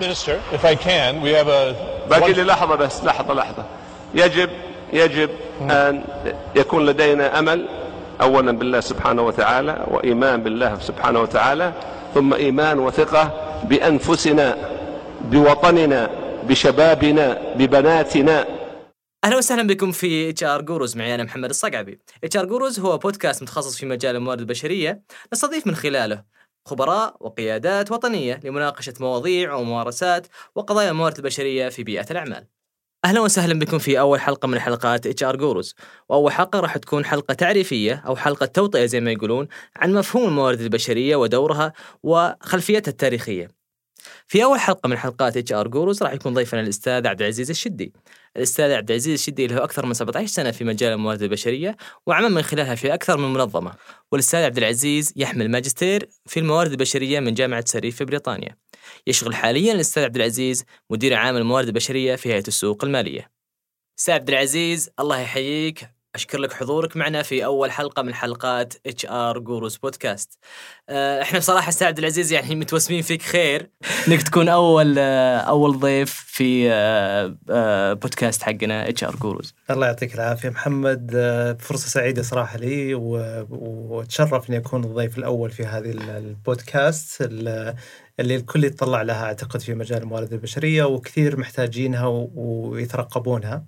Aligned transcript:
Minister, 0.00 0.40
if 0.52 0.64
I 0.64 0.74
can, 0.74 1.20
we 1.20 1.30
have 1.32 1.48
a. 1.48 1.74
باقي 2.10 2.32
لي 2.32 2.42
لحظة 2.42 2.74
بس 2.74 3.04
لحظة 3.04 3.34
لحظة 3.34 3.64
يجب 4.14 4.50
يجب 4.92 5.30
أن 5.60 6.04
يكون 6.56 6.86
لدينا 6.86 7.38
أمل 7.38 7.68
أولا 8.20 8.52
بالله 8.52 8.80
سبحانه 8.80 9.22
وتعالى 9.22 9.86
وإيمان 9.90 10.42
بالله 10.42 10.78
سبحانه 10.80 11.20
وتعالى 11.20 11.72
ثم 12.14 12.34
إيمان 12.34 12.78
وثقة 12.78 13.30
بأنفسنا 13.64 14.56
بوطننا 15.20 16.10
بشبابنا 16.48 17.38
ببناتنا 17.56 18.46
أهلا 19.24 19.36
وسهلا 19.36 19.62
بكم 19.66 19.92
في 19.92 20.30
HR 20.30 20.62
Gurus 20.62 20.96
معي 20.96 21.14
أنا 21.14 21.24
محمد 21.24 21.48
الصقعبي. 21.50 21.98
HR 22.24 22.44
Gurus 22.44 22.80
هو 22.80 22.98
بودكاست 22.98 23.42
متخصص 23.42 23.76
في 23.78 23.86
مجال 23.86 24.16
الموارد 24.16 24.40
البشرية 24.40 25.02
نستضيف 25.32 25.66
من 25.66 25.74
خلاله 25.74 26.22
خبراء 26.64 27.16
وقيادات 27.20 27.92
وطنية 27.92 28.40
لمناقشة 28.44 28.94
مواضيع 29.00 29.54
وممارسات 29.54 30.26
وقضايا 30.54 30.90
الموارد 30.90 31.16
البشرية 31.16 31.68
في 31.68 31.84
بيئة 31.84 32.06
الأعمال. 32.10 32.46
أهلا 33.04 33.20
وسهلا 33.20 33.58
بكم 33.58 33.78
في 33.78 34.00
أول 34.00 34.20
حلقة 34.20 34.48
من 34.48 34.58
حلقات 34.58 35.06
HR 35.06 35.36
Gurus، 35.36 35.74
وأول 36.08 36.32
حلقة 36.32 36.60
راح 36.60 36.76
تكون 36.76 37.04
حلقة 37.04 37.34
تعريفية 37.34 38.02
أو 38.06 38.16
حلقة 38.16 38.46
توطئة 38.46 38.86
زي 38.86 39.00
ما 39.00 39.12
يقولون 39.12 39.48
عن 39.76 39.94
مفهوم 39.94 40.28
الموارد 40.28 40.60
البشرية 40.60 41.16
ودورها 41.16 41.72
وخلفيتها 42.02 42.90
التاريخية. 42.90 43.59
في 44.26 44.44
أول 44.44 44.60
حلقة 44.60 44.88
من 44.88 44.96
حلقات 44.96 45.36
HR 45.36 45.68
Gurus 45.68 46.02
راح 46.02 46.12
يكون 46.12 46.34
ضيفنا 46.34 46.60
الأستاذ 46.60 47.06
عبد 47.06 47.20
العزيز 47.22 47.50
الشدي. 47.50 47.92
الأستاذ 48.36 48.72
عبد 48.72 48.90
العزيز 48.90 49.12
الشدي 49.12 49.46
له 49.46 49.64
أكثر 49.64 49.86
من 49.86 49.94
17 49.94 50.26
سنة 50.26 50.50
في 50.50 50.64
مجال 50.64 50.92
الموارد 50.92 51.22
البشرية 51.22 51.76
وعمل 52.06 52.28
من 52.28 52.42
خلالها 52.42 52.74
في 52.74 52.94
أكثر 52.94 53.16
من 53.16 53.32
منظمة. 53.32 53.72
والأستاذ 54.12 54.40
عبد 54.40 54.58
العزيز 54.58 55.12
يحمل 55.16 55.50
ماجستير 55.50 56.08
في 56.26 56.40
الموارد 56.40 56.70
البشرية 56.70 57.20
من 57.20 57.34
جامعة 57.34 57.64
سري 57.66 57.96
في 57.96 58.04
بريطانيا. 58.04 58.56
يشغل 59.06 59.34
حاليا 59.34 59.72
الأستاذ 59.72 60.02
عبد 60.04 60.16
العزيز 60.16 60.64
مدير 60.90 61.14
عام 61.14 61.36
الموارد 61.36 61.66
البشرية 61.66 62.16
في 62.16 62.32
هيئة 62.32 62.48
السوق 62.48 62.84
المالية. 62.84 63.30
أستاذ 63.98 64.14
عبد 64.14 64.28
العزيز 64.28 64.90
الله 65.00 65.20
يحييك 65.20 65.99
أشكر 66.14 66.38
لك 66.38 66.52
حضورك 66.52 66.96
معنا 66.96 67.22
في 67.22 67.44
أول 67.44 67.70
حلقة 67.70 68.02
من 68.02 68.14
حلقات 68.14 68.74
HR 68.86 69.38
Gurus 69.38 69.76
بودكاست. 69.76 70.38
آه، 70.88 71.22
إحنا 71.22 71.38
بصراحة 71.38 71.68
أستاذ 71.68 71.86
عبد 71.86 71.98
العزيز 71.98 72.32
يعني 72.32 72.54
متوسمين 72.54 73.02
فيك 73.02 73.22
خير 73.22 73.70
إنك 74.08 74.22
تكون 74.22 74.48
أول 74.48 74.94
آه، 74.98 75.38
أول 75.38 75.78
ضيف 75.78 76.24
في 76.26 76.70
آه، 76.72 77.36
آه، 77.50 77.92
بودكاست 77.92 78.42
حقنا 78.42 78.88
HR 78.88 79.16
Gurus. 79.16 79.54
الله 79.70 79.86
يعطيك 79.86 80.14
العافية 80.14 80.48
محمد 80.48 81.12
آه، 81.14 81.52
فرصة 81.60 81.88
سعيدة 81.88 82.22
صراحة 82.22 82.58
لي 82.58 82.94
وأتشرف 82.94 84.50
إني 84.50 84.58
أكون 84.58 84.84
الضيف 84.84 85.18
الأول 85.18 85.50
في 85.50 85.66
هذه 85.66 85.90
ال- 85.90 86.10
البودكاست 86.10 87.22
ال- 87.22 87.74
اللي 88.20 88.36
الكل 88.36 88.64
يتطلع 88.64 89.02
لها 89.02 89.24
أعتقد 89.24 89.60
في 89.60 89.74
مجال 89.74 90.02
الموارد 90.02 90.32
البشرية 90.32 90.84
وكثير 90.84 91.36
محتاجينها 91.40 92.06
ويترقبونها 92.34 93.54
آه، 93.54 93.64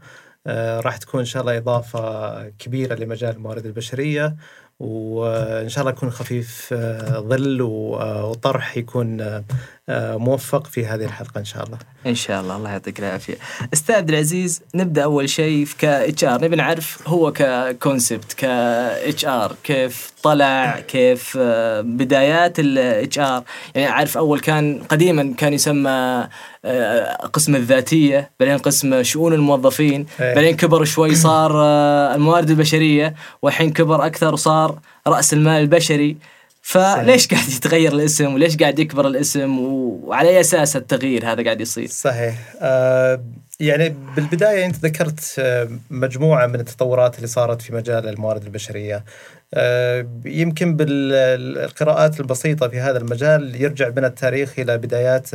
راح 0.47 0.97
تكون 0.97 1.21
إن 1.21 1.27
شاء 1.27 1.43
الله 1.43 1.59
إضافة 1.59 2.49
كبيرة 2.49 2.95
لمجال 2.95 3.37
الموارد 3.37 3.67
البشرية 3.67 4.37
وإن 4.83 5.69
شاء 5.69 5.83
الله 5.83 5.93
يكون 5.93 6.11
خفيف 6.11 6.69
آه، 6.73 7.19
ظل 7.21 7.61
آه، 7.61 8.27
وطرح 8.27 8.77
يكون 8.77 9.21
آه، 9.21 9.45
آه، 9.82 9.82
موفق 9.89 10.67
في 10.67 10.87
هذه 10.87 11.05
الحلقة 11.05 11.39
إن 11.39 11.45
شاء 11.45 11.65
الله. 11.65 11.79
إن 12.07 12.15
شاء 12.15 12.41
الله. 12.41 12.57
الله 12.57 12.71
يعطيك 12.71 12.99
العافية. 13.01 13.35
أستاذ 13.73 13.95
عبد 13.95 14.09
العزيز 14.09 14.63
نبدأ 14.75 15.05
أول 15.05 15.29
شيء 15.29 15.67
ك 15.79 15.85
HR. 15.85 16.45
نبي 16.45 16.57
نعرف 16.57 17.09
هو 17.09 17.33
ك 17.33 18.45
concept 18.45 19.25
ك 19.25 19.33
HR. 19.33 19.57
كيف 19.65 20.13
طلع؟ 20.23 20.81
كيف 20.81 21.39
آه، 21.41 21.81
بدايات 21.81 22.59
ال 22.59 23.19
HR؟ 23.19 23.43
يعني 23.75 23.89
أعرف 23.89 24.19
أول 24.19 24.41
كان 24.41 24.83
قديما 24.89 25.35
كان 25.37 25.53
يسمى 25.53 26.29
آه، 26.65 27.17
قسم 27.17 27.57
الذاتية 27.57 28.31
بعدين 28.41 28.59
قسم 28.59 29.03
شؤون 29.03 29.33
الموظفين 29.33 30.07
إيه. 30.21 30.35
بعدين 30.35 30.57
كبر 30.57 30.85
شوي 30.85 31.15
صار 31.15 31.53
آه، 31.55 32.15
الموارد 32.15 32.51
البشرية 32.51 33.15
والحين 33.43 33.73
كبر 33.73 34.07
أكثر 34.07 34.33
وصار 34.33 34.79
رأس 35.07 35.33
المال 35.33 35.61
البشري. 35.63 36.17
فليش 36.63 37.29
قاعد 37.29 37.49
يتغير 37.49 37.93
الاسم 37.93 38.35
وليش 38.35 38.57
قاعد 38.57 38.79
يكبر 38.79 39.07
الاسم 39.07 39.59
وعلى 39.59 40.29
أي 40.29 40.41
أساس 40.41 40.77
التغيير 40.77 41.33
هذا 41.33 41.45
قاعد 41.45 41.61
يصير؟ 41.61 41.89
صحيح. 41.89 42.55
آه 42.61 43.25
يعني 43.61 43.95
بالبداية 44.17 44.67
أنت 44.67 44.77
ذكرت 44.77 45.35
آه، 45.39 45.69
مجموعة 45.91 46.47
من 46.47 46.61
التطورات 46.61 47.17
اللي 47.17 47.27
صارت 47.27 47.63
في 47.63 47.75
مجال 47.75 48.09
الموارد 48.09 48.43
البشرية. 48.45 48.97
آه 48.97 49.05
يمكن 50.25 50.77
بالقراءات 50.77 52.21
البسيطة 52.21 52.69
في 52.69 52.81
هذا 52.81 52.99
المجال 52.99 53.63
يرجع 53.63 53.89
بنا 53.89 54.07
التاريخ 54.07 54.59
إلى 54.59 54.79
بدايات 54.79 55.29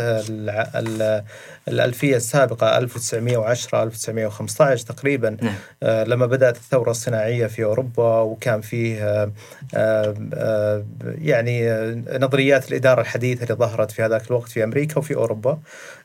الألفية 1.67 2.15
السابقة 2.15 2.77
1910 2.77 3.83
1915 3.83 4.85
تقريبا 4.85 5.37
نعم. 5.41 5.53
آه، 5.83 6.03
لما 6.03 6.25
بدأت 6.25 6.55
الثورة 6.55 6.91
الصناعية 6.91 7.47
في 7.47 7.63
أوروبا 7.63 8.19
وكان 8.21 8.61
فيه 8.61 9.03
آه، 9.03 9.31
آه، 9.75 10.15
آه، 10.33 10.83
يعني 11.21 11.71
آه، 11.71 12.03
نظريات 12.19 12.69
الإدارة 12.69 13.01
الحديثة 13.01 13.43
اللي 13.43 13.55
ظهرت 13.55 13.91
في 13.91 14.03
هذاك 14.03 14.27
الوقت 14.27 14.49
في 14.49 14.63
أمريكا 14.63 14.97
وفي 14.99 15.15
أوروبا 15.15 15.59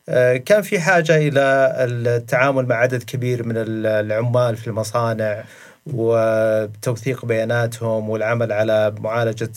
آه، 0.08 0.36
كان 0.36 0.62
في 0.62 0.80
حاجة 0.80 1.16
إلى 1.16 1.74
التعامل 1.78 2.66
مع 2.66 2.74
عدد 2.76 3.02
كبير 3.02 3.46
من 3.46 3.56
ال- 3.56 3.86
العمال 3.86 4.56
في 4.56 4.66
المصانع 4.66 5.44
وتوثيق 5.86 7.24
بياناتهم 7.24 8.10
والعمل 8.10 8.52
على 8.52 8.94
معالجة 9.00 9.50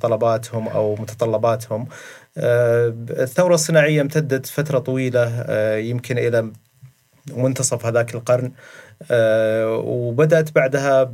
طلباتهم 0.00 0.68
أو 0.68 0.94
متطلباتهم. 0.94 1.86
آه، 2.38 2.94
الثورة 3.10 3.54
الصناعية 3.54 4.00
امتدت 4.00 4.46
فترة 4.46 4.78
طويلة 4.78 5.44
آه، 5.48 5.76
يمكن 5.76 6.18
إلى 6.18 6.50
منتصف 7.36 7.86
هذاك 7.86 8.14
القرن. 8.14 8.52
آه، 9.10 9.76
وبدأت 9.76 10.54
بعدها 10.54 11.12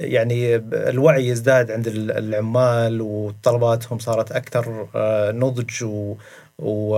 يعني 0.00 0.56
الوعي 0.72 1.28
يزداد 1.28 1.70
عند 1.70 1.86
ال- 1.86 2.10
العمال 2.10 3.00
وطلباتهم 3.00 3.98
صارت 3.98 4.32
أكثر 4.32 4.88
آه، 4.94 5.32
نضج 5.32 5.84
و 6.58 6.94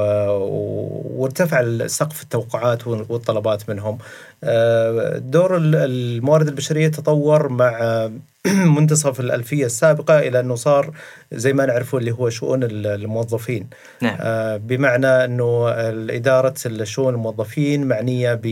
وارتفع 1.16 1.86
سقف 1.86 2.22
التوقعات 2.22 2.86
والطلبات 2.86 3.70
منهم. 3.70 3.98
آه، 4.44 5.18
دور 5.18 5.56
ال- 5.56 5.74
الموارد 5.76 6.48
البشرية 6.48 6.88
تطور 6.88 7.48
مع 7.48 8.08
منتصف 8.76 9.20
الألفية 9.20 9.66
السابقة 9.66 10.18
إلى 10.18 10.40
أنه 10.40 10.54
صار 10.54 10.90
زي 11.32 11.52
ما 11.52 11.66
نعرفه 11.66 11.98
اللي 11.98 12.10
هو 12.10 12.30
شؤون 12.30 12.62
ال- 12.62 12.86
الموظفين. 12.86 13.68
نعم. 14.02 14.16
آه، 14.20 14.56
بمعنى 14.56 15.06
أنه 15.06 15.68
إدارة 16.10 16.54
الشؤون 16.66 17.14
الموظفين 17.14 17.86
معنية 17.86 18.34
ب 18.42 18.46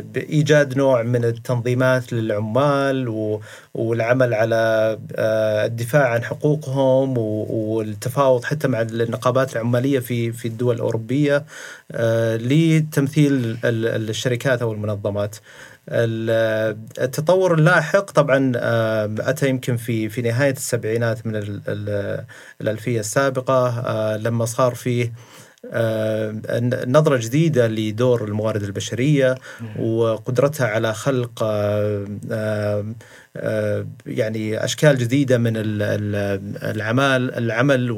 بايجاد 0.00 0.76
نوع 0.76 1.02
من 1.02 1.24
التنظيمات 1.24 2.12
للعمال 2.12 3.08
والعمل 3.74 4.34
على 4.34 4.98
آه، 5.16 5.66
الدفاع 5.66 6.08
عن 6.08 6.24
حقوقهم 6.24 7.18
والتفاوض 7.18 8.44
حتى 8.44 8.68
مع 8.68 8.80
النقابات 8.80 9.52
العمالية 9.56 9.98
في 9.98 10.32
في 10.32 10.48
الدول 10.48 10.74
الأوروبية 10.74 11.44
آه، 11.92 12.36
لتمثيل 12.36 13.32
ال- 13.64 14.10
الشركات 14.10 14.62
أو 14.62 14.72
المنظمات. 14.72 15.36
ال- 15.88 16.76
التطور 17.00 17.54
اللاحق 17.54 18.10
طبعا 18.10 18.52
آه، 18.56 19.14
أتى 19.18 19.48
يمكن 19.48 19.76
في 19.76 20.08
في 20.08 20.22
نهاية 20.22 20.52
السبعينات 20.52 21.26
من 21.26 21.36
ال- 21.36 21.60
ال- 21.68 22.24
الألفية 22.60 23.00
السابقة 23.00 23.68
آه، 23.80 24.16
لما 24.16 24.44
صار 24.44 24.74
فيه 24.74 25.04
آه، 25.04 25.12
نظرة 26.86 27.16
جديدة 27.16 27.68
لدور 27.68 28.24
الموارد 28.24 28.62
البشرية 28.62 29.34
وقدرتها 29.78 30.66
على 30.66 30.94
خلق 30.94 31.42
آه، 31.42 32.06
آه، 32.30 32.84
آه، 33.36 33.86
يعني 34.06 34.64
أشكال 34.64 34.98
جديدة 34.98 35.38
من 35.38 35.56
ال- 35.56 35.82
ال- 35.82 37.36
العمل 37.38 37.90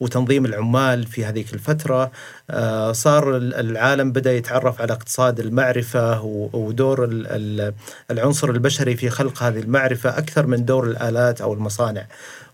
وتنظيم 0.00 0.44
العمال 0.46 1.06
في 1.06 1.24
هذيك 1.24 1.54
الفترة. 1.54 2.10
آه، 2.50 2.92
صار 2.92 3.36
ال- 3.36 3.54
العالم 3.54 4.12
بدأ 4.12 4.32
يتعرف 4.32 4.80
على 4.82 4.92
اقتصاد 4.92 5.40
المعرفة 5.40 6.22
ودور 6.52 7.04
ال- 7.04 7.26
ال- 7.26 7.74
العنصر 8.10 8.50
البشري 8.50 8.96
في 8.96 9.10
خلق 9.10 9.42
هذه 9.42 9.58
المعرفة 9.58 10.18
أكثر 10.18 10.46
من 10.46 10.64
دور 10.64 10.86
الآلات 10.86 11.40
أو 11.40 11.54
المصانع. 11.54 12.06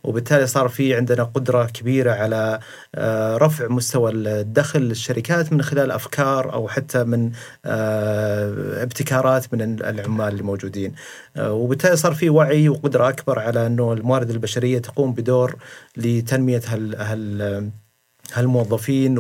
وبالتالي 0.09 0.47
صار 0.47 0.69
في 0.69 0.95
عندنا 0.95 1.23
قدرة 1.25 1.65
كبيرة 1.65 2.13
على 2.13 2.59
آه، 2.95 3.37
رفع 3.37 3.69
مستوى 3.69 4.11
الدخل 4.13 4.81
للشركات 4.81 5.53
من 5.53 5.63
خلال 5.63 5.91
أفكار 5.91 6.53
أو 6.53 6.69
حتى 6.69 7.05
من 7.05 7.33
آه، 7.65 8.83
ابتكارات 8.83 9.55
من 9.55 9.81
العمال 9.81 10.35
الموجودين. 10.35 10.95
آه، 11.37 11.53
وبالتالي 11.53 11.97
صار 11.97 12.13
في 12.15 12.31
وعي 12.31 12.69
وقدرة 12.69 13.09
أكبر 13.09 13.39
على 13.39 13.67
أنه 13.67 13.93
الموارد 13.93 14.31
البشرية 14.31 14.79
تقوم 14.79 15.13
بدور 15.13 15.57
لتنمية 15.97 16.63
هال, 16.67 16.97
هال 16.97 17.71
هالموظفين 18.33 19.15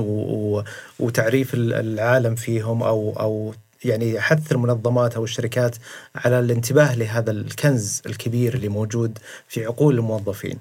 وتعريف 1.00 1.55
ال- 1.55 1.73
العالم 1.75 2.34
فيهم 2.34 2.82
أو 2.82 3.14
أو 3.20 3.55
يعني 3.85 4.21
حث 4.21 4.53
المنظمات 4.53 5.17
أو 5.17 5.25
الشركات 5.25 5.77
على 6.15 6.39
الانتباه 6.41 6.95
لهذا 6.95 7.31
الكنز 7.31 8.03
الكبير 8.07 8.55
اللي 8.55 8.69
موجود 8.69 9.19
في 9.49 9.67
عقول 9.67 9.95
الموظفين. 9.99 10.59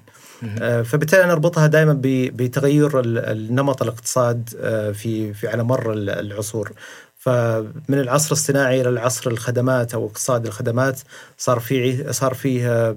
آه، 0.60 0.82
فبالتالي 0.82 1.24
نربطها 1.26 1.66
دائما 1.66 2.00
بتغير 2.04 3.00
النمط 3.04 3.82
الاقتصاد 3.82 4.50
آه، 4.60 4.92
في 4.92 5.34
في 5.34 5.48
على 5.48 5.62
مر 5.62 5.92
العصور. 5.92 6.72
فمن 7.18 7.74
العصر 8.00 8.32
الصناعي 8.32 8.80
إلى 8.80 8.88
العصر 8.88 9.30
الخدمات 9.30 9.94
أو 9.94 10.06
اقتصاد 10.06 10.46
الخدمات 10.46 11.00
صار 11.38 11.60
في 11.60 12.12
صار 12.12 12.34
فيه 12.34 12.96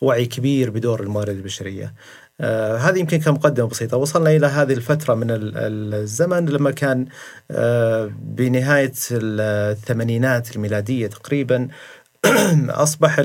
وعي 0.00 0.26
كبير 0.26 0.70
بدور 0.70 1.02
الموارد 1.02 1.36
البشرية. 1.36 1.94
آه 2.42 2.76
هذه 2.76 2.98
يمكن 2.98 3.18
كمقدمة 3.20 3.68
بسيطة. 3.68 3.96
وصلنا 3.96 4.30
إلى 4.30 4.46
هذه 4.46 4.72
الفترة 4.72 5.14
من 5.14 5.26
الزمن 5.30 6.46
لما 6.48 6.70
كان 6.70 7.06
آه 7.50 8.10
بنهاية 8.22 8.92
الثمانينات 9.10 10.56
الميلادية 10.56 11.06
تقريبا 11.06 11.68
أصبح 12.84 13.20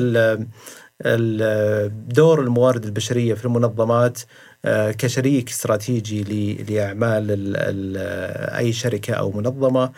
دور 2.07 2.41
الموارد 2.41 2.85
البشرية 2.85 3.33
في 3.33 3.45
المنظمات 3.45 4.19
آه، 4.65 4.91
كشريك 4.91 5.49
استراتيجي 5.49 6.23
لأعمال 6.69 7.55
أي 8.57 8.73
شركة 8.73 9.13
أو 9.13 9.31
منظمة. 9.31 9.91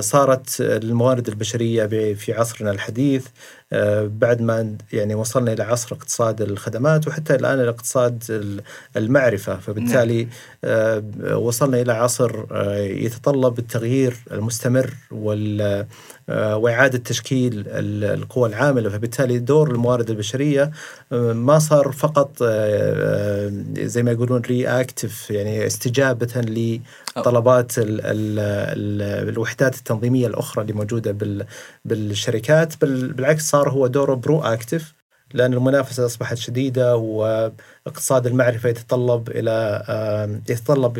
صارت 0.00 0.56
الموارد 0.60 1.28
البشرية 1.28 1.86
في 2.14 2.32
عصرنا 2.32 2.70
الحديث 2.70 3.26
آه، 3.72 4.10
بعد 4.12 4.42
ما 4.42 4.76
يعني 4.92 5.14
وصلنا 5.14 5.52
إلى 5.52 5.62
عصر 5.62 5.96
اقتصاد 5.96 6.42
الخدمات 6.42 7.08
وحتى 7.08 7.34
الآن 7.34 7.60
إلى 7.60 7.68
اقتصاد 7.68 8.24
المعرفة. 8.96 9.56
فبالتالي 9.56 10.28
وصلنا 11.32 11.80
إلى 11.80 11.92
عصر 11.92 12.44
يتطلب 12.80 13.58
التغيير 13.58 14.16
المستمر 14.32 14.94
وال 15.10 15.86
وإعادة 16.28 16.98
تشكيل 16.98 17.64
القوى 17.68 18.48
العاملة. 18.48 18.90
فبالتالي 18.90 19.38
دور 19.38 19.70
الموارد 19.70 20.10
البشرية 20.10 20.70
ما 21.12 21.58
صار 21.58 21.92
فقط 21.92 22.42
زي 23.78 24.02
ما 24.02 24.10
يقولون 24.10 24.40
رياكتف 24.40 25.30
يعني 25.30 25.66
استجابة 25.66 26.28
لطلبات 27.20 27.78
ال 27.78 28.00
ال 28.00 28.38
ال 28.38 29.28
الوحدات 29.28 29.74
التنظيمية 29.74 30.26
الأخرى 30.26 30.62
اللي 30.62 30.72
موجودة 30.72 31.44
بالشركات 31.84 32.84
بل 32.84 33.12
بالعكس 33.12 33.50
صار 33.50 33.70
هو 33.70 33.86
دوره 33.86 34.14
برو 34.14 34.40
اكتف 34.40 34.92
لأن 35.34 35.52
المنافسة 35.52 36.06
أصبحت 36.06 36.36
شديدة 36.36 36.96
واقتصاد 36.96 38.26
المعرفة 38.26 38.68
يتطلب 38.68 39.28
إلى 39.28 40.38
يتطلب 40.48 40.98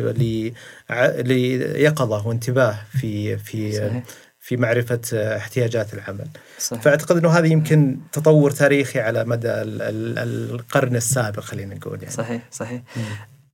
ليقظة 1.19 2.27
وانتباه 2.27 2.75
في 2.91 3.37
في 3.37 3.71
صحيح. 3.71 4.03
في 4.39 4.57
معرفة 4.57 5.01
احتياجات 5.13 5.93
العمل 5.93 6.27
صحيح. 6.59 6.81
فأعتقد 6.81 7.17
أنه 7.17 7.29
هذا 7.29 7.47
يمكن 7.47 7.97
تطور 8.11 8.51
تاريخي 8.51 8.99
على 8.99 9.23
مدى 9.23 9.51
القرن 9.51 10.95
السابق 10.95 11.39
خلينا 11.39 11.75
نقول 11.75 11.99
يعني. 12.01 12.15
صحيح 12.15 12.47
صحيح 12.51 12.81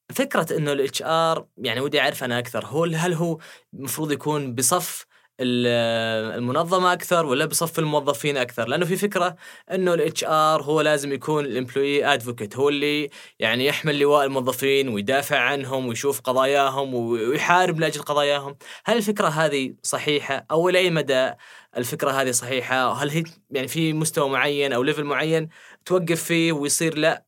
مم. 0.10 0.16
فكرة 0.16 0.58
أنه 0.58 0.72
ال 0.72 1.02
HR 1.02 1.48
يعني 1.58 1.80
ودي 1.82 2.00
أعرف 2.02 2.24
أنا 2.24 2.40
أكثر 2.40 2.66
هو 2.66 2.84
هل 2.84 3.14
هو 3.14 3.38
المفروض 3.74 4.12
يكون 4.12 4.56
بصف 4.56 5.06
المنظمة 5.40 6.94
أكثر 6.94 7.26
ولا 7.26 7.46
بصف 7.46 7.80
الموظفين 7.80 8.38
أكثر؟ 8.38 8.68
لأنه 8.68 8.86
في 8.86 8.96
فكرة 8.96 9.36
إنه 9.72 9.94
ال 9.94 10.24
HR 10.24 10.64
هو 10.64 10.82
لازم 10.82 11.14
يكون 11.14 11.46
ال 11.46 11.53
employee 11.53 12.06
advocate 12.06 12.56
هو 12.58 12.70
اللي 12.70 13.10
يعني 13.40 13.66
يحمل 13.66 14.00
لواء 14.00 14.26
الموظفين 14.26 14.90
ويدافع 14.90 15.40
عنهم 15.40 15.88
ويشوف 15.88 16.22
قضاياهم 16.22 16.94
ويحارب 16.94 17.80
لأجل 17.80 18.02
قضاياهم. 18.02 18.58
هل 18.86 18.98
الفكرة 18.98 19.28
هذه 19.28 19.76
صحيحة 19.84 20.46
أو 20.52 20.70
إلى 20.70 20.80
أي 20.80 20.90
مدى 20.90 21.32
الفكرة 21.78 22.12
هذه 22.12 22.32
صحيحة؟ 22.32 22.94
هل 22.94 23.10
هي 23.10 23.24
يعني 23.52 23.68
في 23.68 23.94
مستوى 23.94 24.30
معين 24.30 24.74
أو 24.74 24.84
level 24.84 25.04
معين 25.04 25.50
توقف 25.86 26.24
فيه 26.24 26.52
ويصير 26.54 26.98
لا؟ 26.98 27.25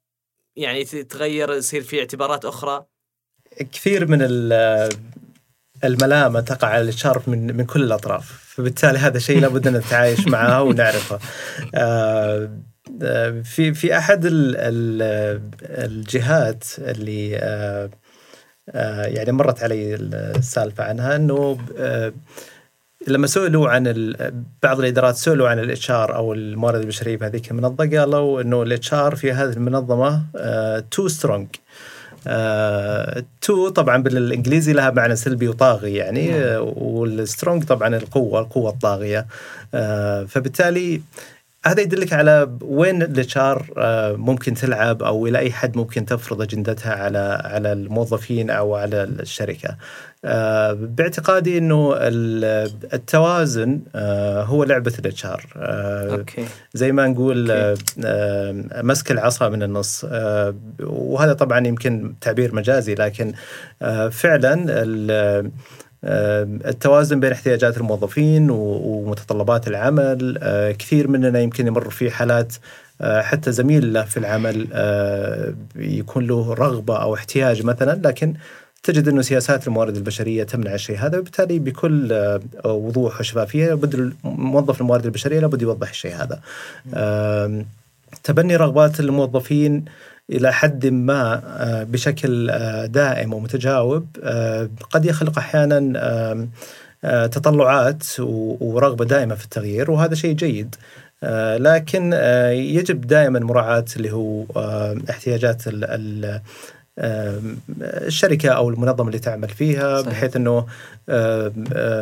يعني 0.58 0.84
تتغير 0.84 1.54
يصير 1.54 1.82
في 1.82 2.00
اعتبارات 2.00 2.46
أخرى؟ 2.46 2.86
كثير 3.72 4.08
من 4.08 4.22
الملامة 5.84 6.40
تقع 6.40 6.68
على 6.68 6.90
الشارف 6.90 7.28
من 7.28 7.58
من 7.58 7.66
كل 7.66 7.84
الأطراف. 7.84 8.54
فبالتالي 8.56 8.98
هذا 8.98 9.20
شيء 9.20 9.40
لابد 9.40 9.68
أن 9.68 9.74
نتعايش 9.74 10.28
معه 10.34 10.64
ونعرفه. 10.64 11.20
آه، 11.76 12.50
آه، 13.02 13.42
في 13.42 13.74
في 13.74 13.98
أحد 13.98 14.22
الجهات 15.64 16.64
اللي 16.80 17.38
آه، 18.70 19.06
يعني 19.06 19.32
مرت 19.32 19.64
علي 19.64 19.96
السالفة 19.96 20.84
عنها 20.84 21.16
إنه 21.16 21.58
لما 23.08 23.28
سئلوا 23.28 23.70
عن 23.70 24.14
بعض 24.64 24.80
الإدارات 24.80 25.16
سئلوا 25.16 25.50
عن 25.50 25.60
ال 25.60 25.92
HR 25.92 26.16
أو 26.16 26.34
الموارد 26.34 26.80
البشريه 26.80 27.18
في 27.18 27.26
هذيك 27.26 27.52
المنظمه 27.52 27.98
قالوا 27.98 28.42
إنه 28.42 28.64
ال 28.64 28.94
HR 28.94 29.16
في 29.16 29.32
هذه 29.32 29.54
المنظمة 29.54 30.24
too 30.92 31.08
strong 31.08 31.48
too 33.42 33.68
آه، 33.68 33.70
طبعا 33.76 33.98
بالإنجليزي 34.04 34.74
لها 34.74 34.90
معنى 34.90 35.16
سلبي 35.16 35.48
وطاغي 35.48 35.96
يعني 35.96 36.32
نعم. 36.32 36.74
وال 36.76 36.98
strong 36.98 37.64
طبعا 37.64 37.96
القوة 37.96 38.40
القوة 38.40 38.70
الطاغية 38.70 39.28
آه 39.74 40.24
فبالتالي 40.24 41.02
هذا 41.68 41.82
يدلك 41.82 42.14
على 42.14 42.58
وين 42.62 43.02
ال 43.02 43.38
HR 43.38 43.66
آه، 43.78 44.14
ممكن 44.14 44.54
تلعب 44.54 45.04
أو 45.04 45.28
إلى 45.28 45.40
أي 45.40 45.52
حد 45.52 45.78
ممكن 45.78 46.06
تفرض 46.06 46.42
أجندتها 46.42 46.94
على 46.94 47.42
على 47.44 47.72
الموظفين 47.74 48.50
أو 48.50 48.76
على 48.76 49.04
الشركة. 49.04 49.78
آه، 50.26 50.74
باعتقادي 50.74 51.58
إنه 51.58 51.94
التوازن 52.94 53.82
آه، 53.96 54.44
هو 54.44 54.64
لعبة 54.64 54.94
ال 55.00 55.26
HR 55.26 55.46
okay. 55.56 56.46
زي 56.74 56.92
ما 56.92 57.08
نقول 57.08 57.52
مسك 58.84 59.12
العصا 59.12 59.50
من 59.50 59.64
النص. 59.64 60.06
وهذا 60.84 61.34
طبعا 61.34 61.68
يمكن 61.68 62.14
تعبير 62.22 62.56
مجازي 62.56 62.96
لكن 62.96 63.34
فعلا 64.12 64.66
التوازن 66.04 67.20
بين 67.20 67.32
احتياجات 67.32 67.78
الموظفين 67.78 68.50
ومتطلبات 68.50 69.68
العمل 69.68 70.38
آه، 70.42 70.72
كثير 70.72 71.08
مننا 71.08 71.40
يمكن 71.40 71.68
يمر 71.68 71.90
في 71.90 72.12
حالات 72.12 72.54
آه، 73.02 73.22
حتى 73.22 73.52
زميل 73.52 73.94
له 73.94 74.04
في 74.04 74.18
العمل 74.18 74.68
آه، 74.74 75.54
يكون 75.76 76.28
له 76.28 76.54
رغبة 76.54 76.98
أو 76.98 77.16
احتياج 77.16 77.66
مثلا 77.66 78.02
لكن 78.04 78.34
تجد 78.84 79.08
أنه 79.08 79.22
سياسات 79.22 79.68
الموارد 79.68 79.96
البشرية 79.96 80.44
تمنع 80.44 80.74
الشيء 80.74 80.98
هذا 80.98 81.18
وبالتالي 81.18 81.60
بكل 81.60 82.40
وضوح 82.66 83.20
وشفافية 83.20 83.68
لابد 83.68 84.14
موظف 84.24 84.82
الموارد 84.82 85.06
البشرية 85.06 85.40
لابد 85.40 85.62
يوضح 85.62 85.90
الشيء 85.90 86.14
هذا. 86.16 86.40
تبني 88.24 88.56
رغبات 88.56 89.00
الموظفين 89.00 89.86
إلى 90.30 90.54
حد 90.54 90.86
ما 90.86 91.42
آه، 91.46 91.84
بشكل 91.84 92.50
آه، 92.50 92.86
دائم 92.86 93.34
ومتجاوب 93.34 94.08
آه، 94.24 94.70
قد 94.90 95.06
يخلق 95.06 95.38
أحيانا 95.38 96.48
تطلعات 97.32 98.04
ورغبة 98.20 99.06
دائمة 99.06 99.36
في 99.36 99.44
التغيير 99.44 99.92
وهذا 99.92 100.16
شيء 100.16 100.34
جيد 100.34 100.76
لكن 101.58 102.14
يجب 102.54 103.02
دائما 103.02 103.40
مراعاة 103.40 103.86
اللي 103.96 104.12
هو 104.12 104.46
احتياجات 105.10 105.64
الشركة 107.82 108.50
أو 108.50 108.70
المنظمة 108.70 109.08
اللي 109.08 109.20
تعمل 109.20 109.50
فيها 109.50 110.02
صحيح. 110.02 110.14
بحيث 110.14 110.36
إنه 110.36 110.66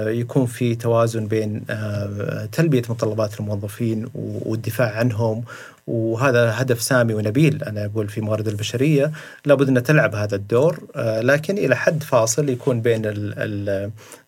يكون 0.08 0.46
في 0.46 0.76
توازن 0.76 1.28
بين 1.28 1.64
تلبية 2.52 2.84
متطلبات 2.90 3.40
الموظفين 3.40 4.08
والدفاع 4.16 4.92
عنهم 4.92 5.44
وهذا 5.88 6.62
هدف 6.62 6.82
سامي 6.82 7.14
ونبيل 7.14 7.64
أنا 7.64 7.86
أقول 7.86 8.10
في 8.10 8.22
موارد 8.22 8.48
البشرية 8.48 9.12
لابد 9.46 9.68
أن 9.68 9.84
تلعب 9.84 10.16
هذا 10.16 10.36
الدور 10.36 10.80
آه، 10.96 11.22
لكن 11.22 11.58
إلى 11.58 11.76
حد 11.76 12.04
فاصل 12.04 12.50
يكون 12.50 12.82
بين 12.82 13.02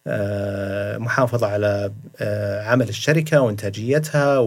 المحافظه 0.07 1.47
آه، 1.47 1.51
على 1.51 1.91
آه، 2.19 2.63
عمل 2.63 2.89
الشركة 2.89 3.41
وإنتاجيتها 3.41 4.37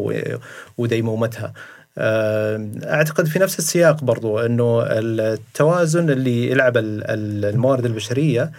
وديمومتها. 0.78 1.52
أعتقد 1.98 3.26
في 3.26 3.38
نفس 3.38 3.58
السياق 3.58 4.04
برضو 4.04 4.38
إنه 4.38 4.82
التوازن 4.82 6.10
اللي 6.10 6.50
يلعب 6.50 6.72
الموارد 6.76 7.84
البشرية 7.84 8.50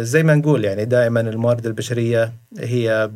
زي 0.00 0.22
ما 0.22 0.34
نقول 0.34 0.64
يعني 0.64 0.84
دائما 0.84 1.20
الموارد 1.20 1.66
البشرية 1.66 2.32
هي 2.58 3.10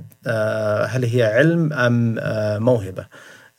هل 0.87 1.05
هي 1.05 1.23
علم 1.23 1.73
أم 1.73 2.15
موهبة؟ 2.63 3.07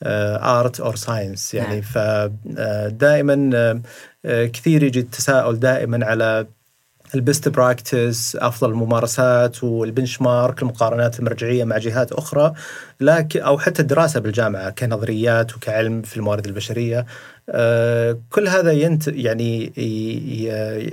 art 0.05 0.79
or 0.79 0.95
science 0.95 1.53
يعني 1.53 1.81
نعم. 1.81 1.81
فدائما 1.81 3.49
آه، 3.55 3.81
آه، 4.25 4.45
كثير 4.45 4.83
يجي 4.83 4.99
التساؤل 4.99 5.59
دائما 5.59 6.05
على 6.05 6.47
ال 7.15 7.22
best 7.22 7.49
practice 7.49 8.35
أفضل 8.35 8.69
الممارسات 8.69 9.63
وال 9.63 10.21
benchmark 10.21 10.61
المقارنات 10.61 11.19
المرجعية 11.19 11.63
مع 11.63 11.77
جهات 11.77 12.11
أخرى 12.11 12.53
لكن 13.01 13.41
أو 13.41 13.59
حتى 13.59 13.81
الدراسة 13.81 14.19
بالجامعة 14.19 14.69
كنظريات 14.69 15.55
وكعلم 15.55 16.01
في 16.01 16.17
الموارد 16.17 16.45
البشرية. 16.45 17.05
آه، 17.49 18.17
كل 18.29 18.47
هذا 18.47 18.71
ينت 18.71 19.07
يعني 19.07 19.73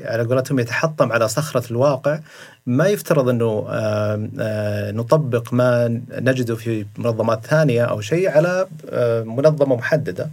على 0.05 0.23
قولتهم 0.23 0.59
يتحطم 0.59 1.13
على 1.13 1.29
صخرة 1.29 1.71
الواقع. 1.71 2.21
ما 2.67 2.87
يفترض 2.87 3.29
إنه 3.29 3.67
آه، 3.69 4.29
آه، 4.41 4.91
نطبق 4.91 5.53
ما 5.53 6.01
نجده 6.13 6.55
في 6.55 6.87
منظمات 6.99 7.47
ثانية 7.47 7.85
أو 7.85 8.01
شيء 8.01 8.29
على 8.29 8.67
آه، 8.91 9.23
منظمة 9.23 9.77
محددة. 9.77 10.31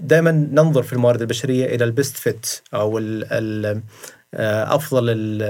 دائما 0.00 0.30
ننظر 0.30 0.82
في 0.82 0.92
الموارد 0.92 1.20
البشرية 1.20 1.74
إلى 1.74 1.84
ال 1.84 1.90
best 1.90 2.16
fit 2.16 2.60
أو 2.74 2.98
ال 2.98 3.66
آه، 3.66 3.80
أفضل 4.34 5.04
ال 5.10 5.42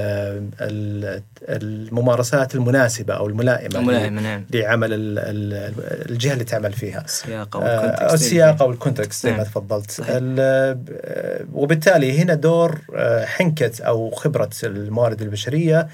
ال 0.60 1.22
الممارسات 1.48 2.54
المناسبة 2.54 3.14
أو 3.14 3.26
الملائمة 3.26 3.78
الملائمة 3.78 4.20
نعم 4.22 4.46
لعمل 4.50 4.92
ال- 4.92 5.18
ال- 5.18 6.10
الجهة 6.10 6.32
اللي 6.32 6.44
تعمل 6.44 6.72
فيها 6.72 7.04
السياق 7.04 7.56
أو 7.56 7.62
آه، 7.62 7.84
ال 7.84 7.88
context 7.88 8.14
السياق 8.14 8.62
أو 8.62 8.70
ال 8.70 8.77
context 8.77 9.22
زي 9.22 9.30
ما 9.30 9.36
نعم. 9.36 9.46
تفضلت 9.46 9.90
صحيح. 9.90 10.18
آه، 10.38 10.78
وبالتالي 11.52 12.18
هنا 12.22 12.34
دور 12.34 12.78
آه، 12.96 13.24
حنكة 13.24 13.84
أو 13.84 14.10
خبرة 14.10 14.50
الموارد 14.64 15.22
البشرية 15.22 15.88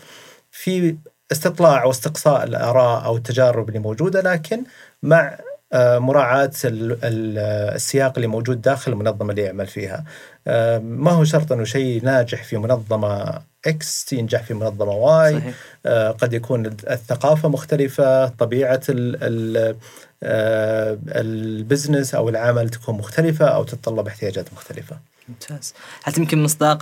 في 0.50 0.96
استطلاع 1.32 1.84
واستقصاء 1.84 2.44
الآراء 2.44 3.04
أو 3.04 3.16
التجارب 3.16 3.68
اللي 3.68 3.78
موجودة 3.78 4.20
لكن 4.20 4.64
مع 5.02 5.20
آه، 5.28 5.38
مراعاة 5.74 6.52
ال- 6.64 6.92
ال- 7.04 7.38
السياق 7.74 8.12
اللي 8.16 8.26
موجود 8.26 8.62
داخل 8.62 8.92
المنظمة 8.92 9.30
اللي 9.30 9.42
يعمل 9.42 9.66
فيها. 9.66 10.04
آه، 10.46 10.78
ما 10.78 11.10
هو 11.10 11.24
شرط 11.24 11.52
أنه 11.52 11.64
شيء 11.64 12.04
ناجح 12.04 12.44
في 12.44 12.56
منظمة 12.56 13.40
X 13.66 14.12
ينجح 14.12 14.42
في 14.42 14.54
منظمة 14.54 14.92
Y 14.92 15.40
صحيح. 15.40 15.54
آه، 15.86 16.10
قد 16.10 16.32
يكون 16.32 16.66
الثقافة 16.66 17.48
مختلفة 17.48 18.26
طبيعة 18.28 18.80
ال 18.88 19.16
ال 19.22 19.76
آه، 20.22 20.98
ال 21.08 21.20
business 21.20 22.14
أو 22.14 22.28
العمل 22.28 22.68
تكون 22.68 22.94
مختلفة 22.98 23.46
أو 23.46 23.64
تتطلب 23.64 24.06
احتياجات 24.06 24.46
مختلفة. 24.52 24.96
ممتاز. 25.28 25.74
حتى 26.02 26.20
يمكن 26.20 26.42
مصداق 26.42 26.78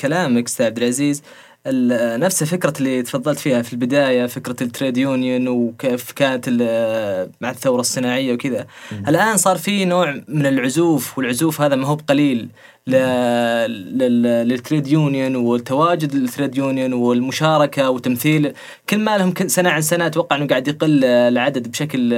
كلامك 0.00 0.46
أستاذ 0.46 0.66
عبد 0.66 0.78
العزيز؟ 0.78 1.18
ال- 1.18 1.24
نفس 1.66 2.42
الفكرة 2.42 2.72
اللي 2.78 3.02
تفضلت 3.02 3.38
فيها 3.38 3.62
في 3.62 3.72
البداية 3.72 4.26
فكرة 4.26 4.56
ال 4.62 4.68
trade 4.68 4.96
union 4.96 5.48
وكيف 5.48 6.12
كانت 6.12 6.48
مع 7.40 7.50
الثورة 7.50 7.80
الصناعية 7.80 8.32
وكذا. 8.32 8.66
الآن 9.08 9.36
صار 9.36 9.58
في 9.58 9.84
نوع 9.84 10.20
من 10.28 10.46
العزوف 10.46 11.18
والعزوف 11.18 11.60
هذا 11.60 11.76
ما 11.76 11.86
هو 11.86 11.96
بقليل. 11.96 12.48
لل 14.46 14.57
trade 14.57 14.86
union 14.86 15.36
والتواجد 15.36 16.14
لل 16.14 16.26
trade 16.26 16.56
union 16.56 16.92
والمشاركة 16.92 17.90
وتمثيل 17.90 18.52
كل 18.88 18.98
ما 18.98 19.18
لهم 19.18 19.34
سنة 19.46 19.70
عن 19.70 19.82
سنة 19.82 20.06
أتوقع 20.06 20.36
أنه 20.36 20.46
قاعد 20.46 20.68
يقل 20.68 21.04
العدد 21.04 21.68
بشكل 21.68 22.14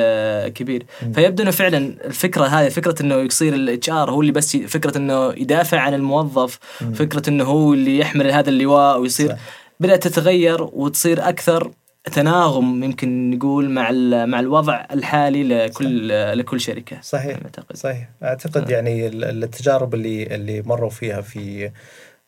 كبير. 0.48 0.86
فيبدو 1.14 1.42
أنه 1.42 1.50
فعلا 1.50 1.94
الفكرة 2.04 2.44
هذه 2.44 2.68
فكرة 2.68 3.02
أنه 3.02 3.14
يصير 3.14 3.54
ال 3.54 3.90
HR 3.90 4.10
هو 4.10 4.20
اللي 4.20 4.32
بس 4.32 4.56
فكرة 4.56 4.98
أنه 4.98 5.32
يدافع 5.36 5.80
عن 5.80 5.94
الموظف 5.94 6.58
فكرة 6.94 7.28
أنه 7.30 7.44
هو 7.44 7.74
اللي 7.74 7.98
يحمل 7.98 8.30
هذا 8.30 8.50
اللواء 8.50 9.00
ويصير 9.00 9.28
صح. 9.28 9.36
بدأت 9.80 10.08
تتغير 10.08 10.62
وتصير 10.62 11.28
أكثر 11.28 11.70
تناغم 12.12 12.84
يمكن 12.84 13.30
نقول 13.30 13.70
مع 13.70 13.90
ال- 13.90 14.26
مع 14.26 14.40
الوضع 14.40 14.84
الحالي 14.92 15.42
لكل 15.44 16.08
لكل 16.38 16.60
شركة 16.60 17.00
صحيح. 17.02 17.36
أعتقد. 17.44 17.76
صحيح. 17.76 18.08
أعتقد 18.22 18.70
يعني 18.70 19.06
ال- 19.06 19.44
التجارب 19.44 19.94
اللي 19.94 20.22
اللي 20.34 20.62
مروا 20.62 20.90
فيها 20.90 21.20
في 21.20 21.70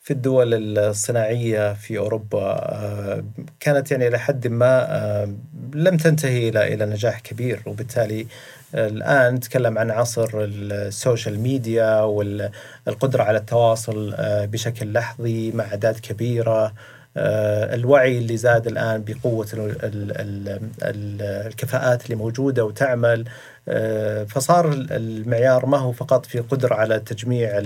في 0.01 0.13
الدول 0.13 0.79
الصناعية 0.79 1.73
في 1.75 1.99
أوروبا 1.99 2.43
آه، 2.53 3.25
كانت 3.61 3.91
يعني 3.91 4.09
لحد 4.11 4.47
ما 4.47 4.87
آه، 4.97 5.35
لم 5.75 5.97
تنتهي 5.97 6.49
إلى 6.49 6.75
إلى 6.75 6.87
نجاح 6.87 7.21
كبير. 7.21 7.61
وبالتالي 7.67 8.27
الآن 8.75 9.35
نتكلم 9.35 9.79
عن 9.79 9.91
عصر 9.91 10.29
السوشيال 10.35 11.41
ميديا 11.41 12.01
والقدره 12.01 13.23
على 13.23 13.39
التواصل 13.39 14.15
آه، 14.15 14.45
بشكل 14.45 14.93
لحظي 14.93 15.53
مع 15.53 15.65
أعداد 15.65 15.99
كبيرة. 16.01 16.65
آه، 16.67 16.73
الوعي 17.75 18.19
اللي 18.19 18.37
زاد 18.37 18.67
الآن 18.67 19.05
بقوة 19.07 19.47
ال 19.53 19.61
ال 19.61 20.13
ال 20.13 20.49
ال 20.83 21.23
الكفاءات 21.47 22.05
اللي 22.05 22.17
موجودة 22.17 22.65
وتعمل 22.65 23.25
آه، 23.69 24.25
فصار 24.25 24.73
المعيار 24.73 25.67
ما 25.67 25.79
هو 25.79 25.93
فقط 25.93 26.27
في 26.27 26.39
قدرة 26.41 26.75
على 26.75 27.01
تجميع 27.01 27.63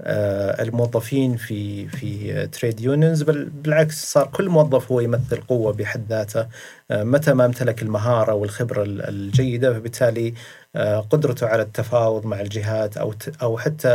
آه، 0.00 0.62
الموظفين 0.62 1.36
في 1.36 1.88
في 1.88 2.46
تريد 2.46 2.80
يونيونز 2.80 3.22
بل 3.22 3.44
بالعكس 3.44 4.04
صار 4.12 4.26
كل 4.26 4.48
موظف 4.48 4.92
هو 4.92 5.00
يمثل 5.00 5.36
قوة 5.40 5.72
بحد 5.72 6.02
ذاته 6.08 6.46
آه، 6.90 7.02
متى 7.02 7.32
ما 7.34 7.44
امتلك 7.44 7.82
المهارة 7.82 8.34
والخبرة 8.34 8.82
ال- 8.82 9.08
الجيدة 9.08 9.72
فبالتالي 9.74 10.34
آه، 10.76 10.98
قدرته 11.00 11.46
على 11.46 11.62
التفاوض 11.62 12.26
مع 12.26 12.40
الجهات 12.40 12.96
أو 12.96 13.14
أو 13.42 13.58
حتى 13.58 13.88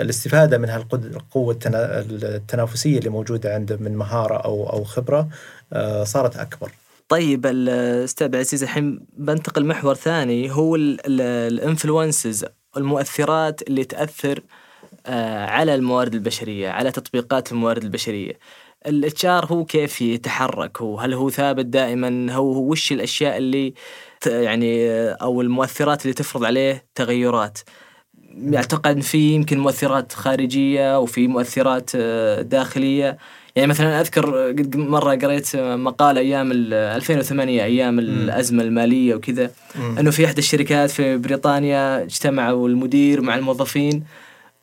الاستفادة 0.00 0.58
من 0.58 0.68
هالقوه 0.68 1.52
التنا- 1.54 2.04
التنافسية 2.22 2.98
اللي 2.98 3.10
موجودة 3.10 3.54
عنده 3.54 3.76
من 3.76 3.96
مهارة 3.96 4.36
أو 4.36 4.70
أو 4.70 4.84
خبرة 4.84 5.28
آه، 5.72 6.04
صارت 6.04 6.36
أكبر. 6.36 6.70
طيب 7.08 7.46
الاستاذ 7.46 8.24
عبد 8.24 8.34
العزيز 8.34 8.62
الحين 8.62 9.00
بنتقل 9.16 9.66
محور 9.66 9.94
ثاني 9.94 10.50
هو 10.52 10.76
ال 10.76 10.91
influences 10.91 12.44
المؤثرات 12.76 13.62
اللي 13.62 13.84
تأثر 13.84 14.40
آه، 15.06 15.46
على 15.46 15.74
الموارد 15.74 16.14
البشرية 16.14 16.68
على 16.68 16.90
تطبيقات 16.90 17.52
الموارد 17.52 17.82
البشرية. 17.84 18.38
ال 18.86 19.26
HR 19.26 19.46
هو 19.46 19.64
كيف 19.64 20.02
يتحرك؟ 20.02 20.82
هو 20.82 20.98
هل 20.98 21.14
هو 21.14 21.30
ثابت 21.30 21.66
دائما؟ 21.66 22.32
هو 22.32 22.58
وش 22.70 22.92
الأشياء 22.92 23.36
اللي 23.36 23.74
يعني 24.26 24.90
آه، 24.90 25.12
أو 25.22 25.40
المؤثرات 25.40 26.02
اللي 26.02 26.12
تفرض 26.14 26.44
عليه 26.44 26.84
تغيرات؟ 26.94 27.58
اعتقد 28.54 29.00
في 29.00 29.18
يمكن 29.18 29.58
مؤثرات 29.58 30.12
خارجية 30.12 30.98
وفي 30.98 31.26
مؤثرات 31.26 31.90
آه، 31.94 32.42
داخلية. 32.42 33.18
يعني 33.56 33.68
مثلا 33.68 34.00
أذكر 34.00 34.48
قد 34.48 34.76
مرة 34.76 35.14
قريت 35.14 35.56
مقال 35.56 36.18
أيام 36.18 36.52
ال 36.52 36.74
2008 36.74 37.64
أيام 37.64 37.98
الأزمة 37.98 38.62
المالية 38.62 39.14
وكذا 39.14 39.50
إنه 39.98 40.10
في 40.10 40.24
إحدى 40.24 40.38
الشركات 40.38 40.90
في 40.90 41.16
بريطانيا 41.16 42.02
اجتمعوا 42.02 42.68
المدير 42.68 43.20
مع 43.20 43.34
الموظفين 43.34 44.04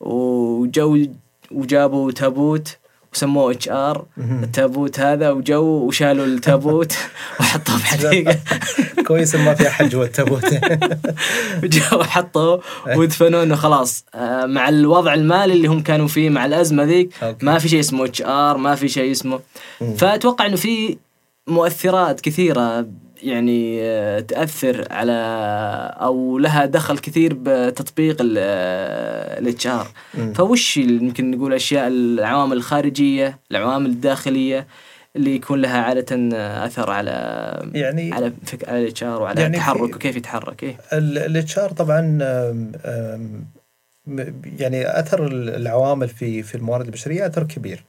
وجو 0.00 1.06
وجابوا 1.50 2.12
تابوت 2.12 2.76
وسموه 3.14 3.52
HR 3.52 4.04
التابوت 4.18 5.00
هذا 5.00 5.30
وجو 5.30 5.64
وشالوا 5.64 6.26
التابوت 6.26 6.92
وحطوه 7.40 7.78
في 7.78 7.86
حديقة. 7.86 8.38
كويس 9.06 9.34
ما 9.34 9.54
في 9.54 9.68
أحد 9.68 9.88
جوا 9.88 10.04
التابوت. 10.04 10.44
وجو 11.62 12.02
حطوه 12.02 12.62
ودفنوه 12.96 13.42
إنه 13.42 13.54
خلاص. 13.54 14.04
آه، 14.14 14.46
مع 14.46 14.68
الوضع 14.68 15.14
المالي 15.14 15.52
اللي 15.52 15.68
هم 15.68 15.82
كانوا 15.82 16.08
فيه 16.08 16.30
مع 16.30 16.46
الأزمة 16.46 16.84
ذيك. 16.84 17.14
ما 17.42 17.58
في 17.58 17.68
شيء 17.68 17.80
اسمه 17.80 18.04
HR 18.04 18.56
ما 18.56 18.74
في 18.74 18.88
شيء 18.88 19.10
اسمه. 19.10 19.40
فأتوقع 19.98 20.46
إنه 20.46 20.56
في 20.56 20.96
مؤثرات 21.46 22.20
كثيرة 22.20 22.86
يعني 23.22 23.82
آه، 23.82 24.20
تأثر 24.20 24.86
على 24.90 25.12
أو 26.00 26.38
لها 26.38 26.66
دخل 26.66 26.98
كثير 26.98 27.36
بتطبيق 27.42 28.16
ال 28.20 29.66
HR. 29.66 29.86
فوش 30.34 30.76
يمكن 30.76 31.30
نقول 31.30 31.54
أشياء 31.54 31.88
العوامل 31.88 32.56
الخارجية 32.56 33.38
العوامل 33.50 33.90
الداخلية 33.90 34.66
اللي 35.16 35.34
يكون 35.34 35.62
لها 35.62 35.82
عادة 35.82 36.16
أثر 36.64 36.90
على 36.90 37.10
يعني 37.74 38.12
على 38.12 38.32
فك... 38.44 38.68
على 38.68 38.78
ال 38.78 39.02
HR 39.02 39.22
وعلى 39.22 39.40
يعني 39.40 39.56
التحرك 39.56 39.96
وكيف 39.96 40.16
يتحرك 40.16 40.62
إيه. 40.62 40.76
ال 40.92 41.58
HR 41.58 41.72
طبعا 41.72 42.18
يعني 44.58 45.00
أثر 45.00 45.26
العوامل 45.26 46.08
في 46.08 46.42
في 46.42 46.54
الموارد 46.54 46.84
البشرية 46.84 47.26
أثر 47.26 47.42
كبير. 47.44 47.84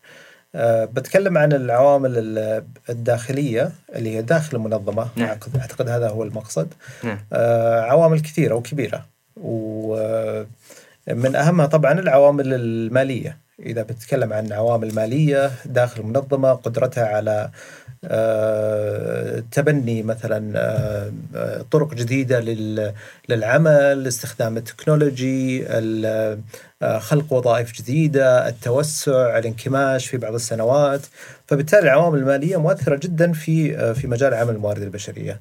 أه 0.57 0.85
بتكلم 0.85 1.37
عن 1.37 1.53
العوامل 1.53 2.13
ال- 2.17 2.63
الداخلية 2.89 3.71
اللي 3.95 4.15
هي 4.15 4.21
داخل 4.21 4.57
المنظمة 4.57 5.07
نعم. 5.15 5.27
أعتقد- 5.39 5.59
أعتقد 5.59 5.89
هذا 5.89 6.09
هو 6.09 6.23
المقصد. 6.23 6.73
نعم 7.03 7.19
أه 7.33 7.81
عوامل 7.81 8.19
كثيرة 8.19 8.55
وكبيرة 8.55 9.05
ومن 11.09 11.35
أهمها 11.35 11.65
طبعا 11.65 11.99
العوامل 11.99 12.53
المالية. 12.53 13.37
إذا 13.59 13.81
بتكلم 13.83 14.33
عن 14.33 14.51
عوامل 14.53 14.95
مالية 14.95 15.51
داخل 15.65 16.01
المنظمة 16.01 16.53
قدرتها 16.53 17.05
على 17.05 17.49
آه، 18.05 19.43
تبني 19.51 20.03
مثلا 20.03 20.53
آه، 21.35 21.65
طرق 21.71 21.93
جديدة 21.93 22.39
لل- 22.39 22.93
للعمل 23.29 24.07
استخدام 24.07 24.57
التكنولوجي 24.57 25.63
ال- 25.67 26.39
آه، 26.81 26.99
خلق 26.99 27.33
وظائف 27.33 27.71
جديدة 27.71 28.47
التوسع 28.47 29.37
الانكماش 29.37 30.07
في 30.07 30.17
بعض 30.17 30.33
السنوات. 30.33 31.01
فبالتالي 31.47 31.81
العوامل 31.81 32.19
المالية 32.19 32.57
مؤثرة 32.57 32.95
جدا 32.95 33.31
في 33.33 33.93
في 33.93 34.07
مجال 34.07 34.33
عمل 34.33 34.55
الموارد 34.55 34.81
البشرية. 34.81 35.39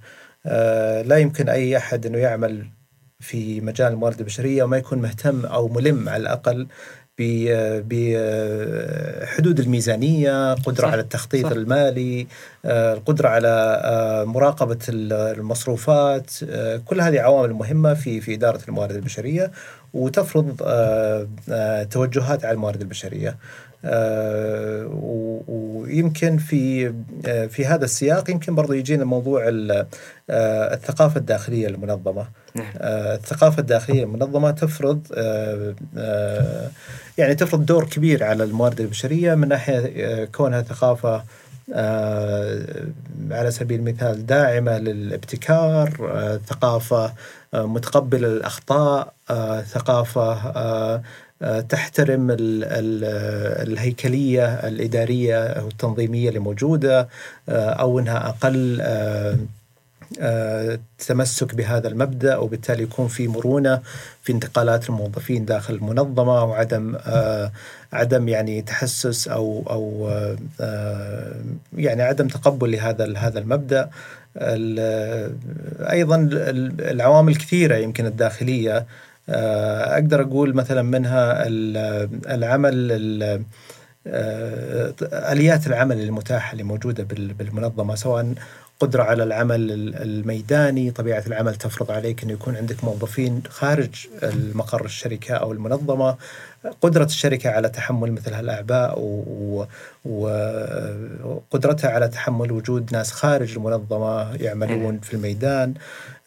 لا 1.04 1.16
يمكن 1.16 1.49
أي 1.49 1.76
أحد 1.76 2.06
إنه 2.06 2.18
يعمل 2.18 2.66
في 3.20 3.61
مجال 3.61 3.92
الموارد 3.92 4.18
البشرية 4.18 4.62
وما 4.62 4.76
يكون 4.76 4.99
مهتم 4.99 5.46
أو 5.46 5.68
ملم 5.68 6.08
على 6.08 6.23
الأقل 6.23 6.66
بحدود 7.88 9.61
الميزانية، 9.61 10.54
قدرة 10.54 10.82
صح. 10.82 10.92
على 10.92 11.00
التخطيط 11.00 11.46
صح. 11.46 11.52
المالي، 11.52 12.26
آه، 12.64 12.94
القدرة 12.94 13.28
على 13.28 13.80
آه، 13.85 14.25
مراقبة 14.25 14.78
المصروفات، 14.88 16.30
آه، 16.49 16.76
كل 16.76 17.00
هذه 17.00 17.20
عوامل 17.20 17.52
مهمة 17.52 17.94
في 17.94 18.20
في 18.20 18.35
إدارة 18.35 18.61
الموارد 18.68 18.94
البشرية 18.94 19.50
وتفرض 19.94 20.56
توجهات 21.90 22.44
على 22.44 22.54
الموارد 22.54 22.80
البشرية. 22.80 23.37
آه، 23.85 24.87
ويمكن 25.49 26.38
في 26.38 26.95
آه، 27.26 27.47
في 27.47 27.66
هذا 27.66 27.85
السياق 27.85 28.30
يمكن 28.30 28.54
برضو 28.54 28.73
يجينا 28.73 29.04
موضوع 29.04 29.42
آه، 29.49 30.75
الثقافة 30.75 31.18
الداخلية 31.21 31.66
المنظمة. 31.66 32.26
نعم. 32.54 32.73
الثقافة 32.80 33.61
الداخلية 33.61 34.04
المنظمة 34.04 34.50
تفرض 34.50 35.06
يعني 37.18 37.35
تفرض 37.35 37.66
دور 37.66 37.85
كبير 37.85 38.25
على 38.25 38.45
الموارد 38.45 38.80
البشرية 38.80 39.35
من 39.35 39.49
ناحية 39.49 40.04
آه، 40.04 40.25
كونها 40.25 40.62
ثقافة 40.62 41.25
آه، 41.75 42.87
على 43.30 43.50
سبيل 43.50 43.80
المثال 43.80 44.26
داعمة 44.26 44.78
للابتكار 44.78 46.11
آه، 46.14 46.40
ثقافة 46.47 47.12
آه، 47.54 47.66
متقبلة 47.66 48.28
آه، 51.43 51.61
تحترم 51.61 52.31
ال- 52.31 52.64
ال- 52.64 53.69
الهيكلية 53.73 54.45
الإدارية 54.55 55.47
أو 55.47 55.69
التنظيمية 55.69 56.28
اللي 56.28 56.38
موجودة 56.40 57.09
آه، 57.49 57.71
أو 57.71 57.99
أنها 57.99 58.28
أقل 58.28 58.78
آه، 60.21 60.78
تمسك 61.07 61.55
بهذا 61.55 61.88
المبدأ 61.88 62.37
وبالتالي 62.37 62.83
يكون 62.83 63.09
في 63.09 63.28
مرونة 63.28 63.83
في 64.23 64.33
انتقالات 64.33 64.88
الموظفين 64.88 65.45
داخل 65.45 65.75
المنظمة 65.75 66.45
وعدم 66.45 66.97
عدم 67.93 68.28
يعني 68.28 68.62
تحسس 68.62 69.28
أو 69.28 69.64
أو 69.71 70.11
يعني 71.76 72.02
عدم 72.02 72.28
تقبل 72.28 72.73
لهذا 72.73 73.19
هذا 73.19 73.38
المبدأ. 73.38 73.90
ال- 74.37 75.33
أيضا 75.90 76.16
ال- 76.16 76.81
العوامل 76.81 77.37
كثيرة 77.37 77.76
يمكن 77.76 78.07
الداخلية 78.07 78.87
أقدر 79.28 80.23
أقول 80.23 80.54
مثلا 80.54 80.83
منها 80.83 81.47
ال- 81.47 82.09
العمل 82.30 82.73
ال- 82.92 83.42
آه، 84.09 84.92
آليات 85.33 85.66
العمل 85.66 86.00
المتاحة 86.00 86.52
اللي 86.52 86.62
موجودة 86.62 87.04
بال- 87.04 87.33
بالمنظمة 87.35 87.95
سواء 87.95 88.33
قدرة 88.80 89.02
على 89.02 89.23
العمل 89.23 89.73
ال- 89.73 90.02
الميداني، 90.02 90.90
طبيعة 90.90 91.23
العمل 91.26 91.54
تفرض 91.54 91.90
عليك 91.90 92.23
إنه 92.23 92.33
يكون 92.33 92.56
عندك 92.56 92.85
موظفين 92.85 93.42
خارج 93.49 93.90
المقر 94.23 94.85
الشركة 94.85 95.35
أو 95.35 95.52
المنظمة، 95.52 96.16
قدرة 96.80 97.04
الشركة 97.04 97.50
على 97.50 97.68
تحمل 97.68 98.12
مثل 98.12 98.35
هالأعباء 98.35 98.99
وقدرتها 101.25 101.90
على 101.90 102.09
تحمل 102.09 102.52
وجود 102.52 102.92
ناس 102.92 103.12
خارج 103.12 103.52
المنظمة 103.56 104.35
يعملون 104.35 104.99
في 104.99 105.14
الميدان. 105.14 105.75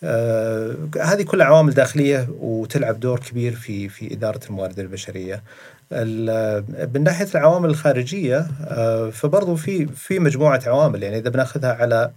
آه، 0.04 0.76
هذه 1.02 1.22
كلها 1.24 1.48
عوامل 1.48 1.74
داخلية 1.74 2.28
وتلعب 2.40 3.00
دور 3.00 3.20
كبير 3.20 3.56
في 3.56 3.90
في 3.90 4.14
إدارة 4.14 4.40
الموارد 4.50 4.80
البشرية. 4.80 5.44
ال- 5.92 6.90
من 6.94 7.04
ناحية 7.04 7.28
العوامل 7.36 7.70
الخارجية 7.70 8.48
آه، 8.68 9.10
فبرضو 9.10 9.56
في 9.56 9.86
في 9.86 10.20
مجموعة 10.20 10.62
عوامل 10.68 11.04
يعني 11.04 11.18
إذا 11.18 11.30
بناخذها 11.30 11.74
على 11.74 12.12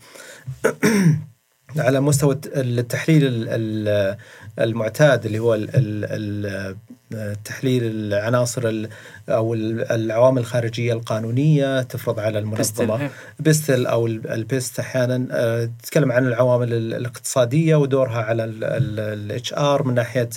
على 1.77 2.01
مستوى 2.01 2.35
الت- 2.35 2.51
التحليل 2.57 3.25
ال- 3.27 3.47
ال- 3.49 4.17
المعتاد 4.59 5.27
اللي 5.27 5.39
هو 5.39 5.55
تحليل 7.45 7.83
العناصر 7.85 8.69
ال- 8.69 8.89
أو 9.29 9.55
ال- 9.55 9.93
العوامل 9.93 10.41
الخارجية 10.41 10.93
القانونية 10.93 11.83
تفرض 11.83 12.19
على 12.21 12.39
المنظمة 12.39 12.61
PESTLE. 12.97 13.09
PESTLE 13.39 13.87
أو 13.87 14.07
ال- 14.07 14.31
ال 14.31 14.40
PEST 14.40 14.79
أحيانا 14.79 15.27
آه، 15.31 15.71
تتكلم 15.83 16.13
عن 16.13 16.27
العوامل 16.27 16.73
ال- 16.73 16.95
الاقتصادية 16.95 17.77
ودورها 17.77 18.23
على 18.23 18.45
ال 18.45 19.55
HR 19.55 19.83
من 19.83 19.95
ناحية 19.95 20.29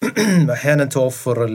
أحيانا 0.52 0.84
توفر 0.84 1.46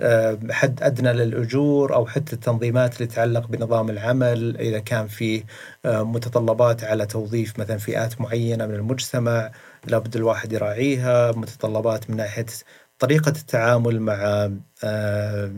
آه، 0.00 0.38
حد 0.50 0.82
أدنى 0.82 1.12
للأجور 1.12 1.94
أو 1.94 2.06
حتى 2.06 2.32
التنظيمات 2.32 2.96
اللي 2.96 3.06
تتعلق 3.06 3.46
بنظام 3.46 3.90
العمل 3.90 4.56
إذا 4.56 4.78
كان 4.78 5.06
في 5.06 5.44
آه، 5.84 6.02
متطلبات 6.02 6.84
على 6.84 7.06
توظيف 7.06 7.58
مثلا 7.58 7.78
فئات 7.78 8.20
معينة 8.20 8.66
من 8.66 8.74
المجتمع 8.74 9.52
لابد 9.86 10.16
الواحد 10.16 10.52
يراعيها 10.52 11.32
متطلبات 11.32 12.10
من 12.10 12.16
ناحية 12.16 12.46
طريقة 12.98 13.28
التعامل 13.28 14.00
مع 14.00 14.48
آه، 14.84 15.50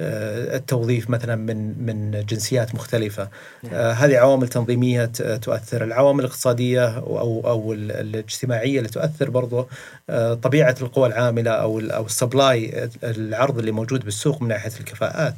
التوظيف 0.00 1.10
مثلا 1.10 1.36
من 1.36 1.86
من 1.86 2.24
جنسيات 2.28 2.74
مختلفة. 2.74 3.28
آه، 3.72 3.92
هذه 3.92 4.16
عوامل 4.18 4.48
تنظيمية 4.48 5.04
تؤثر. 5.42 5.84
العوامل 5.84 6.20
الاقتصادية 6.20 6.98
أو 6.98 7.40
أو 7.46 7.72
ال- 7.72 7.92
الاجتماعية 7.92 8.78
اللي 8.78 8.88
تؤثر 8.88 9.30
برضو 9.30 9.68
آه، 10.10 10.34
طبيعة 10.34 10.76
القوى 10.82 11.08
العاملة 11.08 11.50
أو 11.50 11.80
أو 11.80 12.06
السبلاي 12.06 12.88
العرض 13.04 13.58
اللي 13.58 13.72
موجود 13.72 14.04
بالسوق 14.04 14.42
من 14.42 14.48
ناحية 14.48 14.72
الكفاءات. 14.80 15.36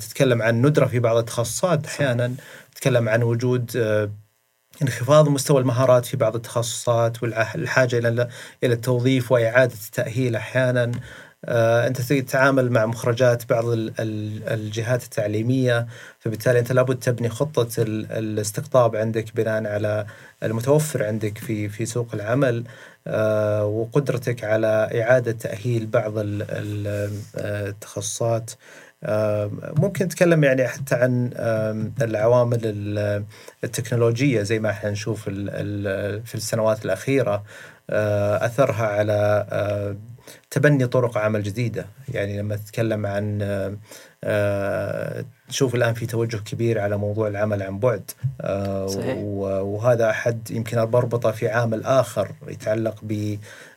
تتكلم 0.00 0.42
عن 0.42 0.62
ندرة 0.62 0.86
في 0.86 0.98
بعض 0.98 1.16
التخصصات 1.16 1.86
أحيانا. 1.86 2.34
تتكلم 2.74 3.08
عن 3.08 3.22
وجود 3.22 3.70
انخفاض 4.82 5.28
مستوى 5.28 5.60
المهارات 5.60 6.06
في 6.06 6.16
بعض 6.16 6.34
التخصصات 6.34 7.22
والحاجة 7.22 7.98
إلى 7.98 8.28
إلى 8.64 8.74
التوظيف 8.74 9.32
وإعادة 9.32 9.74
التأهيل 9.86 10.36
أحيانا. 10.36 10.92
آه، 11.44 11.86
أنت 11.86 12.00
تتعامل 12.00 12.70
مع 12.72 12.86
مخرجات 12.86 13.48
بعض 13.50 13.64
ال- 13.64 13.92
ال- 14.00 14.48
الجهات 14.48 15.04
التعليمية 15.04 15.86
فبالتالي 16.18 16.58
أنت 16.58 16.72
لابد 16.72 16.98
تبني 16.98 17.28
خطة 17.28 17.82
ال- 17.82 18.12
الاستقطاب 18.12 18.96
عندك 18.96 19.36
بناء 19.36 19.66
على 19.66 20.06
المتوفر 20.42 21.04
عندك 21.04 21.38
في 21.38 21.68
في 21.68 21.86
سوق 21.86 22.08
العمل. 22.14 22.64
آه، 23.06 23.64
وقدرتك 23.64 24.44
على 24.44 24.90
إعادة 25.02 25.32
تأهيل 25.32 25.86
بعض 25.86 26.12
آه، 26.18 27.10
التخصصات. 27.68 28.50
ممكن 29.78 30.04
نتكلم 30.04 30.44
يعني 30.44 30.68
حتى 30.68 30.94
عن 30.94 31.30
العوامل 32.02 32.60
ال- 32.64 33.24
التكنولوجية 33.64 34.42
زي 34.42 34.58
ما 34.58 34.70
إحنا 34.70 34.90
نشوف 34.90 35.22
في 36.24 36.34
السنوات 36.34 36.84
الأخيرة 36.84 37.42
آه، 37.90 38.46
أثرها 38.46 38.86
على 38.86 39.46
آه، 39.50 39.96
تبني 40.50 40.86
طرق 40.86 41.18
عمل 41.18 41.42
جديدة 41.42 41.86
يعني 42.08 42.38
لما 42.38 42.56
تتكلم 42.56 43.06
عن 43.06 43.38
آه، 43.42 43.76
آه، 44.24 45.24
تشوف 45.48 45.74
الآن 45.74 45.94
في 45.94 46.06
توجه 46.06 46.36
كبير 46.36 46.78
على 46.80 46.96
موضوع 46.96 47.28
العمل 47.28 47.62
عن 47.62 47.78
بعد 47.78 48.10
صحيح. 48.88 49.16
وهذا 49.62 50.10
أحد 50.10 50.50
يمكن 50.50 50.84
بربطه 50.86 51.30
في 51.30 51.48
عامل 51.48 51.84
آخر 51.84 52.28
يتعلق 52.48 52.94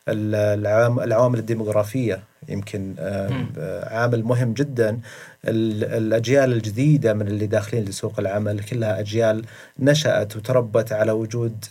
بالعوامل 0.07 1.39
الديموغرافية 1.39 2.19
يمكن 2.49 2.95
آه،. 2.99 3.95
عامل 3.95 4.23
مهم 4.23 4.53
جدا 4.53 4.99
ال- 5.47 5.83
الأجيال 5.83 6.53
الجديدة 6.53 7.13
من 7.13 7.27
اللي 7.27 7.47
داخلين 7.47 7.85
لسوق 7.85 8.19
العمل 8.19 8.59
كلها 8.59 8.99
أجيال 8.99 9.45
نشأت 9.79 10.35
وتربت 10.37 10.91
على 10.91 11.11
وجود 11.11 11.65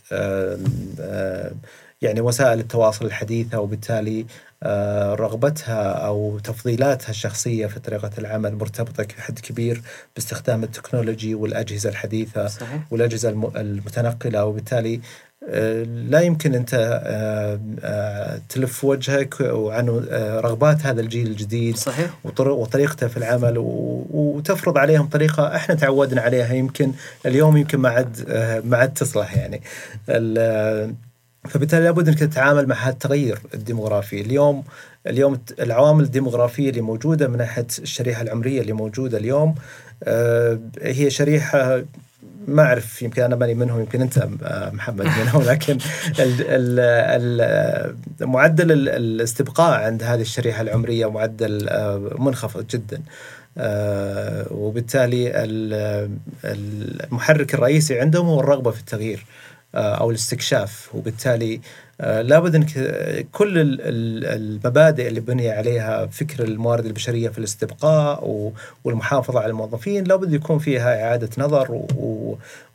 يعني 2.05 2.21
وسائل 2.21 2.59
التواصل 2.61 3.05
الحديثة 3.07 3.61
وبالتالي 3.61 4.27
آه، 4.63 5.15
رغبتها 5.15 5.93
أو 5.93 6.39
تفضيلاتها 6.39 7.11
الشخصية 7.11 7.67
في 7.67 7.81
طريقة 7.81 8.11
العمل 8.19 8.55
مرتبطة 8.57 9.07
بحد 9.19 9.39
كبير 9.39 9.83
باستخدام 10.15 10.63
التكنولوجي 10.65 11.35
والأجهزة 11.35 11.91
الحديثة 11.91 12.47
صحيح. 12.47 12.81
والأجهزة 12.91 13.29
الم- 13.29 13.53
المتنقلة. 13.57 14.45
وبالتالي 14.45 15.01
آه، 15.49 15.83
لا 15.83 16.21
يمكن 16.21 16.55
أنت 16.55 16.71
آه، 17.85 18.41
تلف 18.49 18.85
وجهك 18.85 19.35
عن 19.43 20.07
آه، 20.11 20.41
رغبات 20.41 20.87
هذا 20.87 21.01
الجيل 21.01 21.27
الجديد 21.27 21.77
صحيح. 21.77 22.11
وطر- 22.25 22.49
وطريقته 22.49 23.09
في 23.09 23.17
العمل 23.17 23.55
وتفرض 23.59 24.79
عليهم 24.79 25.07
طريقة 25.09 25.57
إحنا 25.57 25.75
تعودنا 25.75 26.21
عليها. 26.21 26.53
يمكن 26.55 26.93
اليوم 27.27 27.57
يمكن 27.57 27.79
ما 27.79 27.89
عاد 27.89 28.31
ما 28.65 28.77
عاد 28.77 28.95
تصلح 28.95 29.37
يعني. 29.37 29.61
فبالتالي 31.49 31.85
لابد 31.85 32.09
أنك 32.09 32.19
تتعامل 32.19 32.67
مع 32.69 32.75
هذا 32.77 32.93
التغير 32.93 33.39
الديموغرافي. 33.55 34.21
اليوم 34.21 34.65
اليوم 35.07 35.39
العوامل 35.61 36.05
الديموغرافية 36.05 36.71
اللي 36.71 36.81
موجودة 36.81 37.29
من 37.29 37.39
ناحية 37.39 37.67
الشريحة 37.79 38.23
العمرية 38.23 38.61
اللي 38.61 38.73
موجودة 38.73 39.19
اليوم 39.19 39.55
آه، 40.05 40.59
هي 40.83 41.11
شريحة 41.11 41.83
ما 42.49 42.63
أعرف 42.63 43.03
يمكن 43.03 43.23
أنا 43.23 43.37
ماني 43.37 43.55
منهم 43.55 43.81
يمكن 43.81 44.01
أنت 44.01 44.19
آه، 44.43 44.71
محمد 44.71 45.05
منهم 45.05 45.43
لكن 45.43 45.79
معدل 48.21 48.73
ال- 48.73 48.89
الاستبقاء 48.89 49.81
عند 49.85 50.03
هذه 50.03 50.21
الشريحة 50.21 50.61
العمرية 50.63 51.11
معدل 51.11 51.69
آه، 51.69 52.11
منخفض 52.19 52.67
جدا. 52.67 53.03
وبالتالي 54.51 55.31
ال- 55.45 56.11
المحرك 56.45 57.55
الرئيسي 57.55 58.01
عندهم 58.01 58.27
هو 58.27 58.41
الرغبة 58.41 58.71
في 58.71 58.81
التغيير. 58.81 59.25
أو 59.75 60.11
الاستكشاف 60.11 60.91
وبالتالي 60.95 61.61
آه، 62.01 62.23
لابد 62.23 62.55
إنك 62.55 62.79
آه، 62.79 63.25
كل 63.33 63.59
ال- 63.59 63.81
ال- 63.81 64.25
المبادئ 64.25 65.09
اللي 65.09 65.21
بني 65.21 65.51
عليها 65.51 66.07
فكر 66.07 66.45
الموارد 66.45 66.87
البشرية 66.87 67.29
في 67.29 67.39
الاستبقاء 67.39 68.29
والمحافظة 68.85 69.41
على 69.41 69.51
الموظفين 69.51 70.05
لابد 70.05 70.33
يكون 70.33 70.59
فيها 70.59 71.05
إعادة 71.05 71.29
نظر 71.39 71.81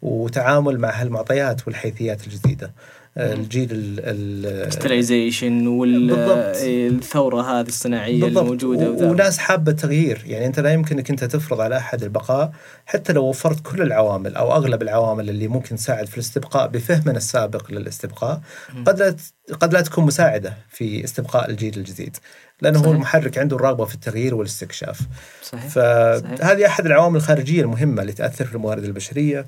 وتعامل 0.02 0.80
مع 0.80 0.90
هالمعطيات 1.02 1.68
والحيثيات 1.68 2.28
الجديدة. 2.28 2.72
الجيل 3.20 3.72
ال- 3.72 4.00
ال- 4.00 4.74
ستلايزيشن 4.74 5.80
بالضبط. 5.80 6.20
والثوره 6.64 7.42
هذه 7.42 7.68
الصناعية 7.68 8.22
بالضبط. 8.22 8.44
الموجوده 8.44 8.90
و-. 8.92 9.12
وناس 9.12 9.38
حابة 9.38 9.72
التغيير 9.72 10.22
يعني 10.26 10.46
أنت 10.46 10.60
لا 10.60 10.74
يمكن 10.74 10.96
انك 10.98 11.10
أنت 11.10 11.24
تفرض 11.24 11.62
على 11.62 11.78
أحد 11.78 12.04
البقاء 12.04 12.52
حتى 12.86 13.14
لو 13.14 13.24
وفرت 13.26 13.60
كل 13.72 13.82
العوامل 13.82 14.36
أو 14.36 14.54
أغلب 14.56 14.82
العوامل 14.82 15.30
اللي 15.30 15.48
ممكن 15.48 15.76
تساعد 15.76 16.08
في 16.08 16.14
الاستبقاء 16.18 16.68
بفهمنا 16.68 17.18
السابق 17.18 17.72
للاستبقاء 17.72 18.42
قد 18.86 19.00
لا 19.00 19.10
ت- 19.12 19.22
قد 19.60 19.74
لا 19.74 19.82
تكون 19.82 20.06
مساعدة 20.06 20.54
في 20.70 21.04
استبقاء 21.04 21.50
الجيل 21.50 21.78
الجديد. 21.78 22.18
لأنه 22.62 22.78
هو 22.80 22.84
صحيح. 22.84 22.96
المحرك 22.96 23.38
عنده 23.38 23.56
الرغبة 23.56 23.86
في 23.86 23.96
التغيير 23.96 24.36
والاستكشاف. 24.36 25.00
صحيح. 25.44 25.68
فهذه 25.68 26.66
أحد 26.66 26.86
العوامل 26.86 27.16
الخارجية 27.16 27.62
المهمة 27.62 28.02
اللي 28.02 28.14
تأثر 28.14 28.46
في 28.46 28.56
الموارد 28.56 28.84
البشرية. 28.84 29.46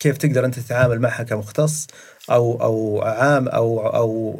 كيف 0.00 0.16
تقدر 0.18 0.44
أنت 0.44 0.58
تتعامل 0.58 1.00
معها 1.00 1.22
كمختص 1.22 1.86
أو 2.30 2.62
أو 2.62 3.02
عام 3.02 3.48
أو 3.48 3.86
أو 3.86 4.36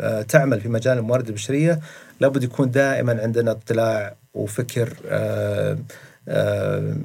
آه، 0.00 0.22
تعمل 0.22 0.60
في 0.60 0.68
مجال 0.68 0.98
الموارد 0.98 1.28
البشرية 1.28 1.80
لابد 2.20 2.42
يكون 2.42 2.70
دائما 2.70 3.22
عندنا 3.22 3.50
اطلاع 3.50 4.16
وفكر 4.34 4.88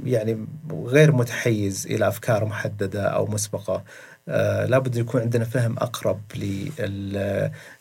يعني 0.06 0.46
غير 0.72 1.12
متحيز 1.12 1.88
إلى 1.90 2.08
أفكار 2.08 2.46
محددة 2.46 3.04
أو 3.04 3.28
مسبقة 3.28 3.84
آه، 4.30 4.66
لابد 4.66 4.96
يكون 4.96 5.22
عندنا 5.22 5.46
فهم 5.46 5.78
أقرب 5.78 6.22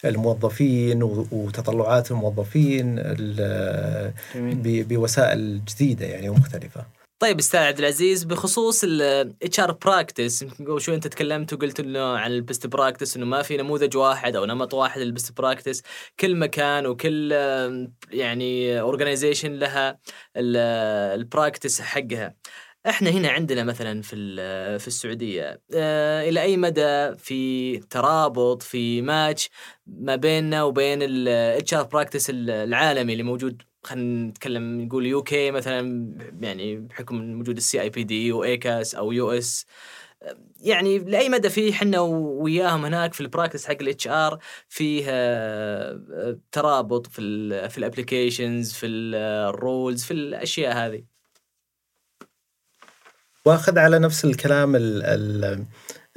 للموظفين 0.05 1.03
وتطلعات 1.33 2.11
الموظفين 2.11 3.03
بوسائل 4.65 5.65
جديدة 5.65 6.07
يعني 6.07 6.29
ومختلفة. 6.29 6.98
طيب 7.19 7.39
أستاذ 7.39 7.61
عبد 7.61 7.79
العزيز 7.79 8.25
بخصوص 8.25 8.85
ال 8.85 9.61
HR 9.61 9.73
practice 9.73 10.45
قبل 10.45 10.81
شوي 10.81 10.95
أنت 10.95 11.07
تكلمت 11.07 11.53
وقلت 11.53 11.81
إنه 11.81 12.17
عن 12.17 12.31
ال 12.31 12.38
best 12.38 12.67
practice 12.67 13.17
إنه 13.17 13.27
ما 13.27 13.43
في 13.43 13.57
نموذج 13.57 13.97
واحد 13.97 14.37
أو 14.37 14.45
نمط 14.45 14.75
واحد 14.75 15.01
لل 15.01 15.13
best 15.13 15.37
practice 15.39 15.83
كل 16.21 16.37
مكان 16.37 16.87
وكل 16.87 17.33
يعني 18.11 18.81
organization 18.81 19.53
لها 19.53 19.99
ال 20.37 20.53
practice 20.53 21.81
حقها. 21.81 22.35
إحنا 22.87 23.11
هنا 23.11 23.29
عندنا 23.29 23.65
مثلا 23.65 24.03
في 24.03 24.17
في 24.79 24.89
السعودية 24.89 25.63
آه، 25.75 26.29
إلى 26.29 26.43
أي 26.43 26.57
مدى 26.57 27.15
في 27.17 27.79
ترابط 27.79 28.63
في 28.63 29.03
ماتش 29.03 29.51
ما 29.87 30.17
بيننا 30.17 30.63
وبين 30.63 31.03
ال 31.03 31.75
HR 31.75 31.83
practice 31.83 32.31
العالمي 32.31 33.13
اللي 33.13 33.23
موجود 33.23 33.63
خلينا 33.89 34.29
نتكلم 34.29 34.81
نقول 34.81 35.07
UK 35.07 35.51
مثلا 35.51 36.13
يعني 36.41 36.77
بحكم 36.77 37.41
وجود 37.41 37.57
ال 37.57 37.81
CIPD 37.81 38.33
و 38.33 38.45
ACAS 38.45 38.95
أو 38.95 39.13
US 39.13 39.67
يعني 40.61 40.99
لأي 40.99 41.29
مدى 41.29 41.51
في 41.51 41.73
حنا 41.73 42.01
وياهم 42.01 42.85
هناك 42.85 43.15
في 43.15 43.21
ال 43.21 43.26
practice 43.26 43.67
حق 43.67 43.77
ال 43.81 44.09
HR 44.09 44.39
فيه 44.69 45.05
آه، 45.09 46.39
ترابط 46.53 47.07
في 47.07 47.21
ال 47.23 47.71
في 47.71 47.79
ال 47.79 47.86
applications 47.86 48.73
في 48.73 48.87
ال 48.87 49.07
rules 49.07 50.05
في 50.05 50.11
الأشياء 50.11 50.77
هذه. 50.77 51.03
وأخذ 53.45 53.79
على 53.79 53.99
نفس 53.99 54.25
الكلام 54.25 54.77
ال 54.77 55.03
ال 55.03 55.65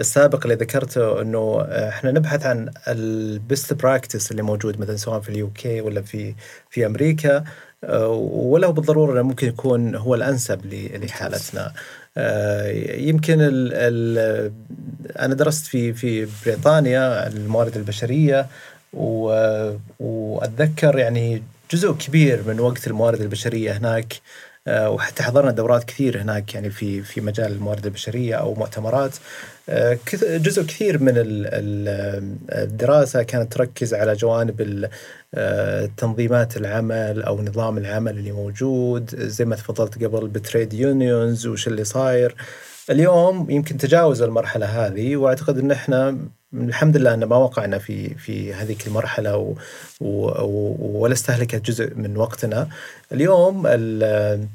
السابق 0.01 0.43
اللي 0.43 0.55
ذكرته 0.55 1.21
إنه 1.21 1.61
إحنا 1.61 2.11
نبحث 2.11 2.45
عن 2.45 2.71
ال 2.87 3.04
best 3.04 3.73
practice 3.73 4.31
اللي 4.31 4.41
موجود 4.41 4.79
مثلا 4.79 4.95
سواء 4.95 5.19
في 5.19 5.29
ال 5.29 5.49
UK 5.49 5.81
ولا 5.81 6.01
في 6.01 6.35
في 6.69 6.85
أمريكا 6.85 7.43
آه، 7.83 8.07
ولا 8.33 8.69
بالضرورة 8.69 9.13
إنه 9.13 9.21
ممكن 9.21 9.47
يكون 9.47 9.95
هو 9.95 10.15
الأنسب 10.15 10.65
لحالتنا. 10.93 11.73
آه، 12.17 12.67
يمكن 12.97 13.41
ال 13.41 13.73
ال 13.73 14.51
أنا 15.19 15.33
درست 15.35 15.65
في 15.65 15.93
في 15.93 16.27
بريطانيا 16.45 17.27
الموارد 17.27 17.77
البشرية 17.77 18.47
وأتذكر 19.99 20.99
يعني 20.99 21.43
جزء 21.71 21.91
كبير 21.91 22.43
من 22.47 22.59
وقت 22.59 22.87
الموارد 22.87 23.21
البشرية 23.21 23.71
هناك. 23.71 24.13
آه، 24.13 24.50
وحتى 24.67 25.23
حضرنا 25.23 25.51
دورات 25.51 25.83
كثير 25.83 26.21
هناك 26.21 26.53
يعني 26.55 26.69
في 26.69 27.01
في 27.01 27.21
مجال 27.21 27.51
الموارد 27.51 27.85
البشرية 27.85 28.35
أو 28.35 28.53
مؤتمرات. 28.53 29.15
آه، 29.69 29.97
جزء 30.23 30.63
كثير 30.63 31.03
من 31.03 31.17
ال- 31.17 31.47
ال- 31.47 32.35
الدراسة 32.51 33.23
كانت 33.23 33.53
تركز 33.53 33.93
على 33.93 34.13
جوانب 34.13 34.89
آه، 35.33 35.89
تنظيمات 35.97 36.57
العمل 36.57 37.23
أو 37.23 37.41
نظام 37.41 37.77
العمل 37.77 38.17
اللي 38.17 38.31
موجود 38.31 39.15
زي 39.15 39.45
ما 39.45 39.55
تفضلت 39.55 40.03
قبل 40.03 40.27
بتريد 40.27 40.73
يونيونز 40.73 41.47
وش 41.47 41.67
اللي 41.67 41.83
صاير. 41.83 42.35
اليوم 42.89 43.49
يمكن 43.49 43.77
تجاوز 43.77 44.21
المرحلة 44.21 44.65
هذه 44.65 45.15
وأعتقد 45.15 45.57
إن 45.57 45.71
إحنا 45.71 46.17
الحمد 46.53 46.97
لله 46.97 47.13
إن 47.13 47.23
ما 47.23 47.35
وقعنا 47.35 47.77
في 47.77 48.13
في 48.15 48.53
هذيك 48.53 48.87
المرحلة 48.87 49.37
و 49.37 49.53
و 50.01 50.27
و 50.41 50.77
ولا 50.99 51.13
استهلكت 51.13 51.65
جزء 51.65 51.95
من 51.95 52.17
وقتنا. 52.17 52.67
اليوم 53.11 53.67
ال- 53.67 54.47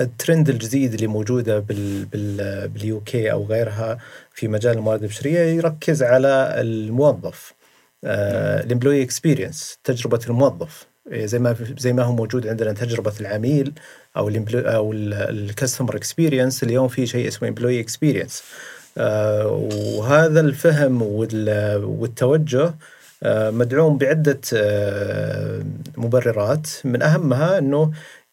الترند 0.00 0.48
الجديد 0.48 0.94
اللي 0.94 1.06
موجودة 1.06 1.58
بال 1.58 2.04
بال 2.04 2.68
بال 2.68 3.00
UK 3.00 3.32
أو 3.32 3.44
غيرها 3.46 3.98
في 4.34 4.48
مجال 4.48 4.76
الموارد 4.78 5.02
البشرية 5.02 5.40
يركز 5.40 6.02
على 6.02 6.54
الموظف 6.60 7.52
ال 8.04 8.15
employee 8.15 9.02
experience 9.02 9.78
تجربة 9.84 10.20
الموظف. 10.26 10.86
زي 11.12 11.38
ما 11.38 11.56
زي 11.78 11.92
ما 11.92 12.02
هو 12.02 12.12
موجود 12.12 12.46
عندنا 12.46 12.72
تجربة 12.72 13.12
العميل 13.20 13.72
أو 14.16 14.28
أو 14.54 14.92
ال 14.92 15.04
customer 15.04 15.96
experience 15.96 16.62
اليوم 16.62 16.88
في 16.88 17.06
شيء 17.06 17.28
اسمه 17.28 17.48
employee 17.48 17.80
experience 17.80 18.42
وهذا 18.96 20.40
الفهم 20.40 21.02
وال- 21.02 21.84
والتوجه 21.84 22.74
آه، 23.22 23.50
مدعوم 23.50 23.98
بعدة 23.98 24.40
آه، 24.54 25.62
مبررات. 25.96 26.66
من 26.84 27.02
أهمها 27.02 27.58
إنه 27.58 27.90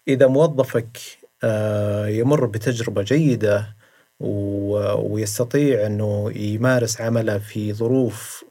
إذا 0.07 0.27
موظفك 0.27 0.97
آه، 1.43 2.07
يمر 2.07 2.45
بتجربة 2.45 3.01
جيدة 3.01 3.75
ويستطيع 4.19 5.85
إنه 5.85 6.31
يمارس 6.35 7.01
عمله 7.01 7.37
في 7.37 7.73
ظروف 7.73 8.43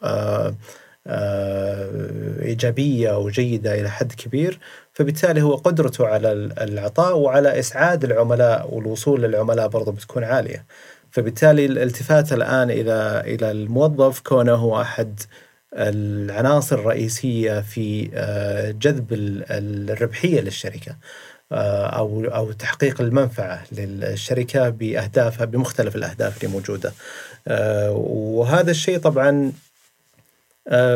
آه، 1.07 2.43
إيجابية 2.43 3.19
وجيده 3.19 3.81
إلى 3.81 3.91
حد 3.91 4.13
كبير 4.13 4.59
فبالتالي 4.93 5.43
هو 5.43 5.55
قدرته 5.55 6.07
على 6.07 6.33
ال- 6.33 6.59
العطاء 6.59 7.17
وعلى 7.19 7.59
إسعاد 7.59 8.05
العملاء 8.05 8.75
والوصول 8.75 9.23
للعملاء 9.23 9.69
برضه 9.69 9.93
بتكون 9.93 10.25
عالية. 10.25 10.65
فبالتالي 11.11 11.67
الالتفات 11.67 12.33
الآن 12.33 12.71
إلى 12.71 13.23
إلى 13.27 13.51
الموظف 13.51 14.21
كونه 14.21 14.53
هو 14.55 14.81
أحد 14.81 15.21
العناصر 15.75 16.79
الرئيسية 16.79 17.61
في 17.61 18.11
آه، 18.15 18.71
جذب 18.71 19.13
ال- 19.13 19.45
الربحية 19.91 20.41
للشركة 20.41 20.97
آه، 21.53 21.87
أو 21.87 22.25
أو 22.25 22.53
تحقيق 22.53 23.01
المنفعة 23.01 23.63
للشركة 23.73 24.69
بأهدافها 24.69 25.45
بمختلف 25.45 25.97
الأهداف 25.97 26.45
اللي 26.45 26.53
موجودة. 26.55 26.93
وهذا 27.91 28.71
الشيء 28.71 28.99
طبعا 28.99 29.53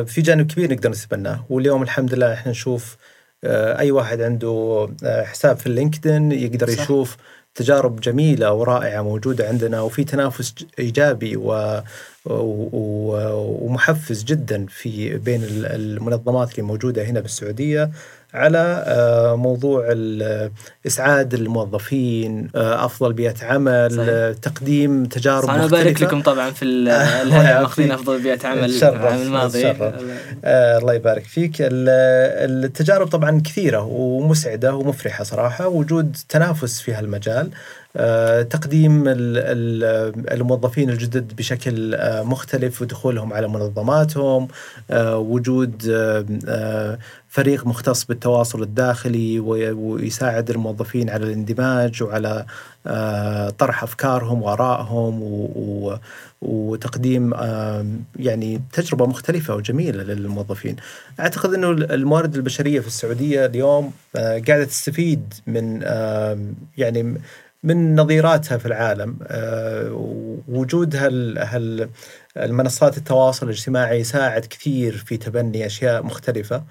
في 0.05 0.21
جانب 0.23 0.53
كبير 0.53 0.73
نقدر 0.73 0.91
نتبناه 0.91 1.45
واليوم 1.51 1.83
الحمد 1.83 2.15
لله 2.15 2.33
إحنا 2.35 2.51
نشوف 2.53 2.97
آه، 3.45 3.79
أي 3.79 3.91
واحد 3.91 4.21
عنده 4.21 4.89
آه، 5.05 5.25
حساب 5.25 5.57
في 5.57 5.67
اللينكدين 5.67 6.33
يقدر 6.33 6.71
صح. 6.71 6.83
يشوف 6.83 7.17
تجارب 7.55 8.01
جميلة 8.01 8.53
ورائعة 8.53 9.03
موجودة 9.03 9.49
عندنا 9.49 9.81
وفي 9.81 10.05
تنافس 10.05 10.55
إيجابي 10.79 11.37
و 11.37 11.81
ومحفز 12.27 14.25
جدا 14.25 14.67
في 14.69 15.17
بين 15.17 15.45
ال- 15.45 15.67
المنظمات 15.67 16.51
اللي 16.51 16.63
موجودة 16.63 17.05
هنا 17.05 17.21
بالسعودية 17.21 17.91
على 18.35 18.85
آه، 18.87 19.35
موضوع 19.37 19.85
ال- 19.89 20.51
إسعاد 20.87 21.35
الموظفين 21.35 22.49
آه، 22.57 22.85
أفضل 22.85 23.13
بيئة 23.13 23.35
عمل 23.43 23.91
صحيح. 23.97 24.09
آه، 24.09 24.33
تقديم 24.33 25.05
تجارب 25.05 25.45
صح 25.47 25.55
أنا 25.55 25.65
أبارك 25.65 26.03
لكم 26.03 26.23
طبعا 26.23 26.51
في 26.51 26.63
الهيئه. 27.23 27.61
ماخذين 27.61 27.93
أفضل 27.93 28.23
بيئة 28.23 28.47
عمل 28.49 28.83
العام 28.83 29.23
الماضي. 29.23 29.67
آه 30.45 30.79
الله 30.79 30.95
يبارك 30.95 31.25
فيك 31.25 31.57
ال- 31.61 32.65
التجارب 32.65 33.07
طبعا 33.07 33.41
كثيرة 33.45 33.83
ومسعدة 33.85 34.75
ومفرحة 34.75 35.25
صراحة 35.25 35.69
وجود 35.69 36.17
تنافس 36.29 36.81
في 36.81 36.95
هالمجال 36.95 37.39
آه 37.47 37.51
تقديم 38.43 39.09
ال- 39.09 39.15
ال- 39.39 40.31
الموظفين 40.33 40.91
الجدد 40.91 41.37
بشكل 41.37 41.95
آه 41.95 42.23
مختلف 42.23 42.83
ودخولهم 42.83 43.33
على 43.33 43.49
منظماتهم 43.49 44.49
آه 44.91 45.19
وجود 45.19 45.83
آه 45.91 46.25
آه 46.49 46.99
فريق 47.29 47.67
مختص 47.67 48.05
بالتواصل 48.05 48.63
الداخلي 48.63 49.41
وي- 49.41 49.71
ويساعد 49.71 50.51
الموظفين 50.51 51.11
على 51.11 51.25
الاندماج 51.27 52.03
وعلى 52.03 52.47
آه، 52.87 53.51
طرح 53.51 53.83
أفكارهم 53.83 54.43
وآرائهم 54.43 55.23
وتقديم 56.43 57.35
يعني 58.17 58.63
تجربة 58.73 59.07
مختلفة 59.07 59.55
وجميلة 59.57 60.03
للموظفين. 60.03 60.77
أعتقد 61.21 61.55
إنه 61.55 61.71
الموارد 61.71 62.35
البشرية 62.37 62.81
في 62.81 62.87
السعودية 62.87 63.47
اليوم 63.47 63.93
قاعدة 64.15 64.65
تستفيد 64.65 65.35
من 65.47 65.83
يعني 66.79 67.21
من 67.63 67.97
نظيراتها 67.97 68.59
في 68.59 68.67
العالم 68.67 69.19
وجود 70.49 70.97
هال 70.97 71.89
المنصات 72.37 72.99
التواصل 72.99 73.47
الاجتماعي 73.47 74.01
يساعد 74.01 74.45
كثير 74.45 74.93
في 74.97 75.17
تبني 75.17 75.67
أشياء 75.67 76.03
مختلفة. 76.03 76.65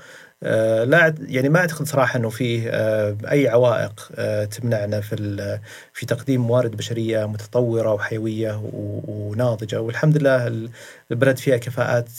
آه، 0.43 0.83
لا 0.83 1.15
يعني 1.21 1.49
ما 1.49 1.59
أعتقد 1.59 1.85
صراحة 1.87 2.19
إنه 2.19 2.29
فيه 2.29 2.69
آه، 2.69 3.17
أي 3.31 3.47
عوائق 3.47 4.09
آه، 4.15 4.45
تمنعنا 4.45 5.01
في 5.01 5.59
في 5.93 6.05
تقديم 6.05 6.41
موارد 6.41 6.75
بشرية 6.75 7.25
متطورة 7.25 7.93
وحيوية 7.93 8.61
وناضجة. 9.07 9.81
والحمد 9.81 10.17
لله 10.17 10.69
البلد 11.11 11.37
فيها 11.37 11.57
كفاءات 11.57 12.09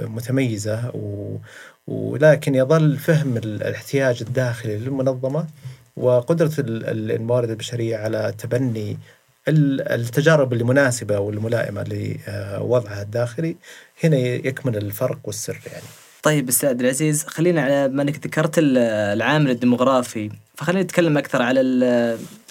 متميزة 0.00 0.92
ولكن 1.86 2.54
يظل 2.54 2.96
فهم 2.96 3.36
الاحتياج 3.36 4.22
الداخلي 4.22 4.78
للمنظمة 4.78 5.46
وقدرة 5.98 6.52
الموارد 6.58 7.50
البشرية 7.50 7.96
على 7.96 8.34
تبني 8.38 8.98
التجارب 9.48 10.52
المناسبة 10.52 11.18
والملائمة 11.18 11.84
لوضعها 11.84 13.02
الداخلي 13.02 13.56
هنا 14.04 14.16
يكمن 14.16 14.76
الفرق 14.76 15.18
والسر 15.24 15.60
يعني. 15.66 15.84
طيب 16.22 16.48
أستاذ 16.48 16.80
العزيز 16.80 17.24
خلينا 17.24 17.62
على 17.62 17.88
ما 17.88 18.02
أنك 18.02 18.26
ذكرت 18.26 18.54
العامل 18.58 19.50
الديموغرافي 19.50 20.30
فخلينا 20.54 20.82
نتكلم 20.82 21.18
أكثر 21.18 21.42
على 21.42 21.60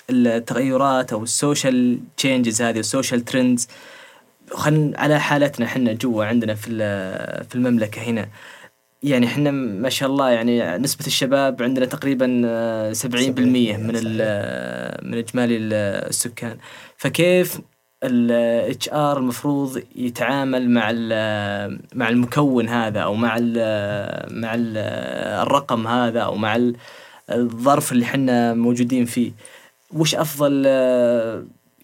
التغيرات 0.10 1.14
أو 1.14 1.24
ال 1.24 1.35
social 1.35 2.00
changes 2.18 2.62
هذه 2.62 2.78
وال 2.78 2.90
social 2.90 3.26
trends 3.26 3.68
خلينا 4.52 5.00
على 5.00 5.20
حالتنا 5.20 5.66
إحنا 5.66 5.94
جوا 5.94 6.26
عندنا 6.26 6.56
في 6.56 6.70
في 7.50 7.56
المملكة 7.56 8.02
هنا 8.02 8.28
يعني 9.10 9.26
إحنا 9.26 9.52
ما 9.52 9.90
شاء 9.90 10.10
الله 10.10 10.30
يعني 10.30 10.78
نسبة 10.78 11.08
الشباب 11.08 11.64
عندنا 11.64 11.86
تقريبا 11.86 12.26
70% 12.94 13.06
من 13.10 13.94
من 15.10 15.18
إجمالي 15.18 15.58
السكان. 15.58 16.58
فكيف 16.98 17.60
ال 18.04 18.90
HR 18.90 19.18
المفروض 19.18 19.82
يتعامل 19.96 20.70
مع 20.70 20.92
مع 21.96 22.10
المكون 22.10 22.70
هذا 22.70 23.00
أو 23.00 23.14
مع 23.14 23.38
ال 23.40 23.54
مع 24.42 24.56
ال 24.56 24.78
الرقم 25.48 25.88
هذا 25.88 26.20
أو 26.20 26.36
مع 26.36 26.72
الظرف 27.30 27.92
اللي 27.92 28.06
إحنا 28.06 28.54
موجودين 28.54 29.06
فيه؟ 29.06 29.32
وش 29.94 30.16
أفضل 30.16 30.64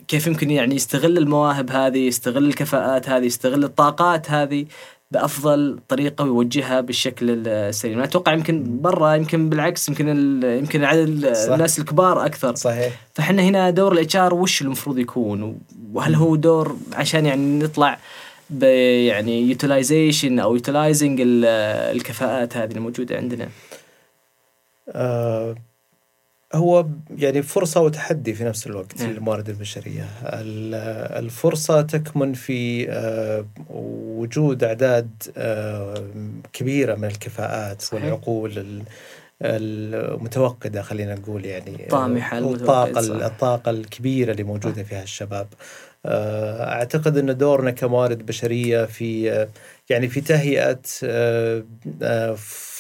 كيف 0.08 0.28
يمكن 0.28 0.52
يعني 0.52 0.76
يستغل 0.76 1.18
المواهب 1.18 1.72
هذه 1.72 1.98
يستغل 1.98 2.46
الكفاءات 2.46 3.10
هذه 3.10 3.26
يستغل 3.26 3.64
الطاقات 3.64 4.32
هذه؟ 4.32 4.66
بأفضل 5.14 5.80
طريقة 5.90 6.24
ويوجهها 6.24 6.82
بالشكل 6.82 7.48
السليم، 7.48 7.94
أنا 7.94 8.04
أتوقع 8.04 8.34
يمكن 8.34 8.82
برا 8.82 9.14
يمكن 9.14 9.50
بالعكس 9.50 9.90
يمكن 9.90 10.08
يمكن 10.44 10.84
عدد 10.84 11.26
الناس 11.50 11.80
الكبار 11.80 12.26
أكثر 12.26 12.56
صحيح 12.56 12.94
فإحنا 13.14 13.42
هنا 13.42 13.70
دور 13.70 13.94
ال 13.94 14.16
HR 14.16 14.34
وش 14.34 14.62
المفروض 14.62 14.98
يكون؟ 14.98 15.60
وهل 15.94 16.16
هو 16.16 16.36
دور 16.36 16.78
عشان 16.94 17.26
يعني 17.26 17.60
نطلع 17.64 18.00
يعني 18.62 19.42
utilization 19.42 20.40
أو 20.40 20.56
utilizing 20.56 21.22
الكفاءات 21.24 22.58
هذه 22.58 22.72
الموجودة 22.72 23.18
عندنا؟ 23.18 23.50
آه 24.90 25.56
هو 26.56 26.86
يعني 27.18 27.42
فرصة 27.42 27.82
وتحدي 27.82 28.34
في 28.34 28.44
نفس 28.44 28.68
الوقت 28.68 29.02
نعم. 29.02 29.12
للموارد 29.12 29.50
البشرية 29.50 30.06
الفرصة 31.20 31.82
تكمن 31.82 32.34
في 32.34 32.90
آه، 32.90 33.46
وجود 33.70 34.64
أعداد 34.64 35.10
آه، 35.38 36.04
كبيرة 36.54 36.96
من 36.96 37.06
الكفاءات 37.06 37.82
صحيح. 37.82 38.04
والعقول 38.04 38.84
المتوقدة 39.42 40.82
خلينا 40.82 41.16
نقول 41.16 41.46
يعني 41.46 41.88
طامحة 41.90 42.38
الطاقة 42.38 43.26
الطاقة 43.28 43.72
الكبيرة 43.72 44.32
اللي 44.32 44.44
موجودة 44.44 44.84
فيها 44.84 45.04
الشباب 45.04 45.48
آه، 46.06 46.74
أعتقد 46.74 47.18
أن 47.18 47.38
دورنا 47.38 47.72
كموارد 47.72 48.26
بشرية 48.26 48.86
في 48.86 49.48
يعني 49.90 50.08
في 50.08 50.22
تهيئة 50.22 50.80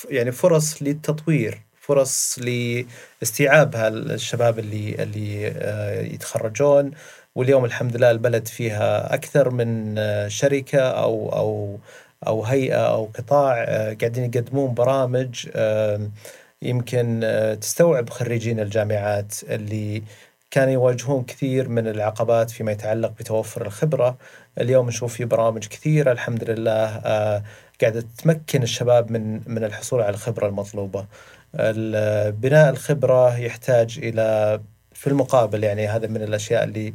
يعني 0.09 0.31
فرص 0.31 0.83
للتطوير 0.83 1.61
فرص 1.83 2.39
لاستيعاب 3.21 3.75
هالشباب 3.75 4.59
اللي 4.59 5.03
اللي 5.03 5.47
آه، 5.47 6.01
يتخرجون 6.01 6.91
واليوم 7.35 7.65
الحمد 7.65 7.97
لله 7.97 8.11
البلد 8.11 8.47
فيها 8.47 9.13
أكثر 9.13 9.49
من 9.49 9.95
آه، 9.97 10.27
شركة 10.27 10.79
أو 10.81 11.29
أو 11.33 11.79
أو 12.27 12.43
هيئة 12.43 12.87
أو 12.87 13.05
قطاع 13.05 13.63
آه، 13.67 13.93
قاعدين 13.93 14.23
يقدمون 14.23 14.73
برامج 14.73 15.49
يمكن 16.61 17.19
تستوعب 17.61 18.09
خريجين 18.09 18.59
الجامعات 18.59 19.35
اللي 19.43 20.03
كانوا 20.51 20.73
يواجهون 20.73 21.23
كثير 21.23 21.69
من 21.69 21.87
العقبات 21.87 22.51
فيما 22.51 22.71
يتعلق 22.71 23.11
بتوفر 23.19 23.65
الخبرة. 23.65 24.17
اليوم 24.61 24.87
نشوف 24.87 25.13
في 25.13 25.25
برامج 25.25 25.67
كثيرة 25.67 26.11
الحمد 26.11 26.49
لله 26.49 27.01
قاعدة 27.81 28.05
تمكن 28.23 28.63
الشباب 28.63 29.11
من 29.11 29.41
من 29.47 29.63
الحصول 29.63 30.01
على 30.01 30.09
الخبرة 30.13 30.47
المطلوبة. 30.47 31.05
بناء 32.31 32.69
الخبرة 32.69 33.37
يحتاج 33.37 33.99
إلى 34.03 34.59
في 34.93 35.07
المقابل 35.07 35.63
يعني 35.63 35.87
هذا 35.87 36.07
من 36.07 36.21
الأشياء 36.21 36.63
اللي 36.63 36.93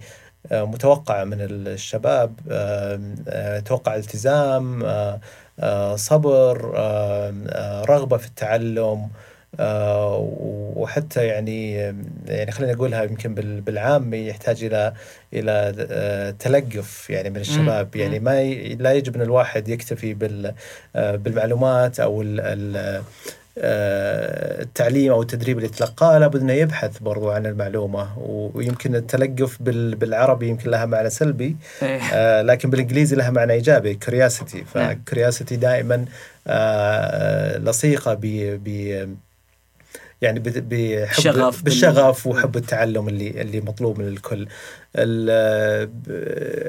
آه، 0.53 0.65
متوقعة 0.65 1.25
من 1.25 1.37
الشباب 1.41 2.41
آه، 2.51 3.61
توقع 3.61 3.97
التزام 3.97 4.85
آه، 5.61 5.97
صبر 5.97 6.57
رغبة 7.89 8.17
في 8.17 8.27
التعلم 8.27 9.09
وحتى 10.77 11.27
يعني 11.27 11.73
يعني 12.27 12.51
خلينا 12.51 12.73
نقولها 12.73 13.03
يمكن 13.03 13.35
بالعام 13.35 14.15
يحتاج 14.15 14.65
إلى 14.65 14.93
إلى 15.35 16.35
تلقف 16.39 17.11
يعني 17.11 17.31
من 17.31 17.37
الشباب. 17.37 17.97
يعني 17.97 18.19
ما 18.19 18.45
لا 18.55 18.93
يجب 18.93 19.15
إن 19.15 19.23
الواحد 19.23 19.69
يكتفي 19.69 20.15
بالمعلومات 20.95 22.01
أو 22.01 22.25
آه، 22.41 23.03
التعليم 23.59 25.13
أو 25.13 25.23
التدريب 25.23 25.59
اللي 25.59 25.69
تلقاه 25.69 26.19
لابد 26.19 26.41
إنه 26.41 26.53
يبحث 26.53 26.99
برضو 26.99 27.31
عن 27.31 27.47
المعلومة. 27.47 28.09
ويمكن 28.55 28.95
التلقف 28.95 29.63
بالعربي 29.63 30.49
يمكن 30.49 30.71
لها 30.71 30.87
معنى 30.87 31.11
سلبي 31.11 31.57
إيه. 31.83 32.01
آه، 32.13 32.43
لكن 32.43 32.71
بالإنجليزي 32.71 33.17
لها 33.17 33.31
معنى 33.31 33.53
إيجابي 33.53 33.95
كرياسيتي 33.95 34.65
فكرياسيتي 34.65 35.57
دائما 35.57 36.05
آه، 36.47 37.59
لصيقة 37.59 38.15
ب 38.15 39.19
يعني 40.23 40.41
بحب 40.41 41.07
شغف 41.13 41.63
بالشغف 41.63 42.27
وحب 42.27 42.57
التعلم 42.57 43.09
اللي 43.09 43.41
اللي 43.41 43.61
مطلوب 43.61 43.99
من 43.99 44.09
الكل. 44.09 44.49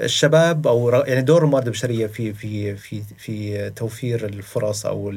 الشباب 0.06 0.68
أو 0.68 0.90
يعني 0.90 1.22
دور 1.22 1.44
الموارد 1.44 1.66
البشرية 1.66 2.08
في 2.08 2.34
في 2.34 2.76
في 2.76 3.02
في 3.18 3.70
توفير 3.70 4.26
الفرص 4.26 4.86
أو 4.86 5.14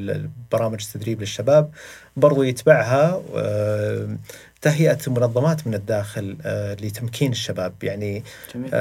برامج 0.51 0.81
التدريب 0.81 1.19
للشباب 1.19 1.71
برضو 2.17 2.43
يتبعها 2.43 3.21
آه، 3.35 4.17
تهيئة 4.61 4.99
منظمات 5.07 5.67
من 5.67 5.73
الداخل 5.73 6.37
آه، 6.45 6.73
لتمكين 6.73 7.31
الشباب. 7.31 7.73
يعني 7.83 8.23
جميل. 8.55 8.71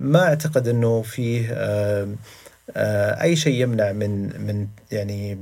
ما 0.00 0.22
أعتقد 0.22 0.68
إنه 0.68 1.02
فيه 1.02 1.56
أي 3.22 3.36
شيء 3.36 3.62
يمنع 3.62 3.92
من 3.92 4.40
من 4.46 4.66
يعني 4.92 5.38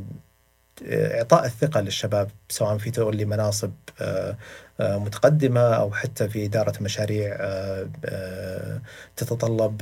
إعطاء 0.82 1.44
الثقة 1.44 1.80
للشباب 1.80 2.30
سواء 2.48 2.78
في 2.78 2.90
تولي 2.90 3.24
مناصب 3.24 3.72
آه، 4.00 4.36
آه، 4.80 4.98
متقدمة 4.98 5.60
أو 5.60 5.92
حتى 5.92 6.28
في 6.28 6.44
إدارة 6.44 6.72
مشاريع 6.80 7.36
آه، 7.40 8.80
تتطلب 9.16 9.78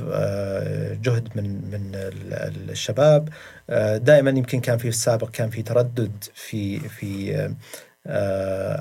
جهد 1.01 1.29
من 1.35 1.71
من 1.71 1.91
الشباب. 2.69 3.29
دائما 3.95 4.29
يمكن 4.29 4.59
كان 4.59 4.77
في 4.77 4.87
السابق 4.87 5.29
كان 5.29 5.49
في 5.49 5.61
تردد 5.61 6.23
في 6.33 6.79
في 6.79 7.55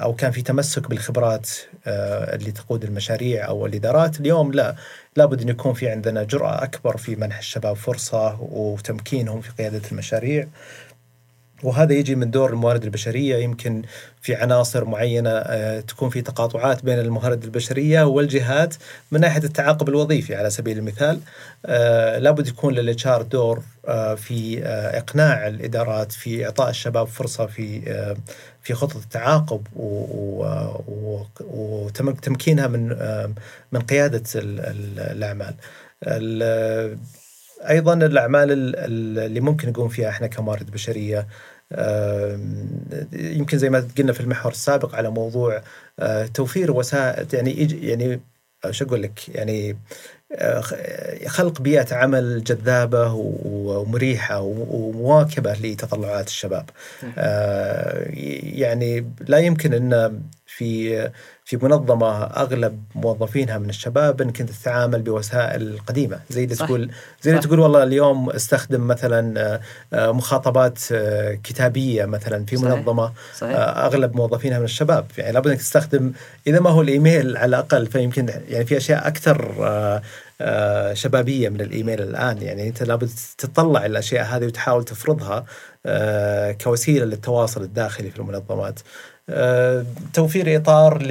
أو 0.03 0.15
كان 0.15 0.31
في 0.31 0.43
تمسك 0.43 0.89
بالخبرات 0.89 1.51
اللي 1.87 2.53
تقود 2.53 2.85
المشاريع 2.85 3.49
أو 3.49 3.67
الإدارات. 3.67 4.21
اليوم 4.21 4.53
لا 4.53 4.77
لابد 5.17 5.43
أن 5.43 5.49
يكون 5.49 5.75
في 5.75 5.89
عندنا 5.89 6.23
جرأة 6.25 6.65
أكبر 6.65 6.97
في 6.97 7.17
منح 7.17 7.39
الشباب 7.39 7.77
فرصة 7.77 8.41
وتمكينهم 8.41 9.41
في 9.41 9.51
قيادة 9.51 9.83
المشاريع. 9.93 10.49
وهذا 11.63 11.93
يجي 11.93 12.15
من 12.15 12.31
دور 12.31 12.51
الموارد 12.51 12.85
البشرية. 12.85 13.37
يمكن 13.37 13.83
في 14.23 14.35
عناصر 14.35 14.85
معينة 14.85 15.31
آه، 15.31 15.81
تكون 15.81 16.11
في 16.11 16.23
تقاطعات 16.23 16.85
بين 16.85 16.99
الموارد 16.99 17.45
البشرية 17.45 18.03
والجهات 18.03 18.75
من 19.11 19.21
ناحية 19.21 19.45
التعاقب 19.45 19.89
الوظيفي 19.89 20.35
على 20.35 20.51
سبيل 20.51 20.79
المثال. 20.79 21.21
آه، 21.67 22.19
لابد 22.19 22.49
يكون 22.49 22.75
للإتش 22.75 23.09
دور 23.09 23.63
آه، 23.89 24.15
في 24.15 24.65
إقناع 24.67 25.47
الإدارات 25.47 26.13
في 26.13 26.45
إعطاء 26.45 26.71
الشباب 26.71 27.07
فرصة 27.07 27.47
في 27.47 27.81
في 28.63 28.75
خطط 28.75 28.97
التعاقب 28.97 29.67
وتمكينها 31.41 32.67
من 32.67 32.89
من 33.73 33.81
قيادة 33.81 34.23
الأعمال. 34.35 35.55
أيضا 37.69 37.95
الأعمال 37.95 38.77
اللي 38.79 39.41
ممكن 39.41 39.69
نقوم 39.69 39.89
فيها 39.89 40.09
إحنا 40.09 40.27
كموارد 40.27 40.71
بشرية 40.71 41.27
يمكن 43.13 43.59
زي 43.59 43.71
ما 43.71 43.89
قلنا 43.99 44.13
في 44.13 44.21
المحور 44.21 44.53
السابق 44.53 44.95
على 44.95 45.11
موضوع 45.11 45.63
آه، 45.99 46.27
توفير 46.27 46.73
وسائل 46.73 47.27
يعني 47.33 47.51
يعني 47.83 48.21
شو 48.71 48.85
أقول 48.85 49.03
لك؟ 49.03 49.29
يعني 49.29 49.79
آه، 50.33 50.61
خلق 51.27 51.61
بيئة 51.61 51.95
عمل 51.95 52.45
جذابة 52.45 53.13
ومريحة 53.45 54.41
ومواكبة 54.41 55.53
لتطلعات 55.53 56.27
الشباب. 56.27 56.71
آه، 57.19 58.09
يعني 58.43 59.13
لا 59.29 59.39
يمكن 59.39 59.75
أن 59.75 60.21
في 60.47 61.11
في 61.45 61.57
منظمة 61.57 62.25
أغلب 62.25 62.85
موظفينها 62.95 63.59
من 63.59 63.69
الشباب 63.69 64.23
انك 64.23 64.41
انت 64.41 64.51
تتعامل 64.51 65.03
بوسائل 65.03 65.79
قديمة 65.87 66.21
زي 66.31 66.45
اللي 66.45 66.55
تقول 66.55 66.91
زي 67.23 67.31
اللي 67.31 67.43
تقول 67.43 67.61
والله 67.61 67.83
اليوم 67.83 68.31
أستخدم 68.31 68.87
مثلا 68.87 69.41
آه، 69.41 69.61
آه، 69.93 70.13
مخاطبات 70.13 70.79
آه، 70.93 71.35
كتابية 71.35 72.05
مثلا 72.05 72.45
في 72.45 72.57
صحيح. 72.57 72.71
منظمة 72.71 73.13
صحيح. 73.37 73.57
أغلب 73.59 74.17
موظفينها 74.17 74.59
من 74.59 74.65
الشباب 74.65 75.07
يعني 75.19 75.33
لابد 75.33 75.49
إنك 75.49 75.59
تستخدم 75.59 76.13
إذا 76.47 76.61
ما 76.61 76.71
هو 76.71 76.83
الإيميل 76.83 77.37
على 77.37 77.47
الأقل 77.47 77.87
فيمكن 77.87 78.29
يعني 78.49 78.65
في 78.65 78.77
أشياء 78.77 79.09
أكثر 79.09 79.55
شبابية 80.93 81.49
من 81.49 81.61
الإيميل 81.61 82.01
الآن 82.01 82.43
يعني 82.43 82.69
أنت 82.69 82.83
لابد 82.83 83.11
تطلع 83.39 83.87
الأشياء 83.87 84.25
هذه 84.25 84.47
وتحاول 84.47 84.85
تفرضها 84.85 85.45
كوسيلة 86.53 87.05
للتواصل 87.05 87.63
الداخلي 87.63 88.11
في 88.11 88.19
المنظمات. 88.19 88.81
توفير 90.15 90.57
إطار 90.57 91.03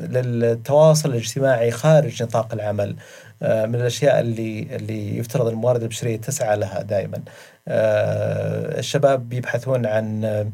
للتواصل 0.00 1.10
الاجتماعي 1.10 1.70
خارج 1.70 2.22
نطاق 2.22 2.52
العمل 2.52 2.96
آه، 3.42 3.66
من 3.66 3.74
الأشياء 3.74 4.20
اللي 4.20 4.66
اللي 4.76 5.18
يفترض 5.18 5.46
الموارد 5.46 5.82
البشرية 5.82 6.16
تسعى 6.16 6.56
لها 6.56 6.82
دائما. 6.82 7.22
آه، 7.68 8.78
الشباب 8.78 9.32
يبحثون 9.32 9.86
عن 9.86 10.24
آه، 10.24 10.46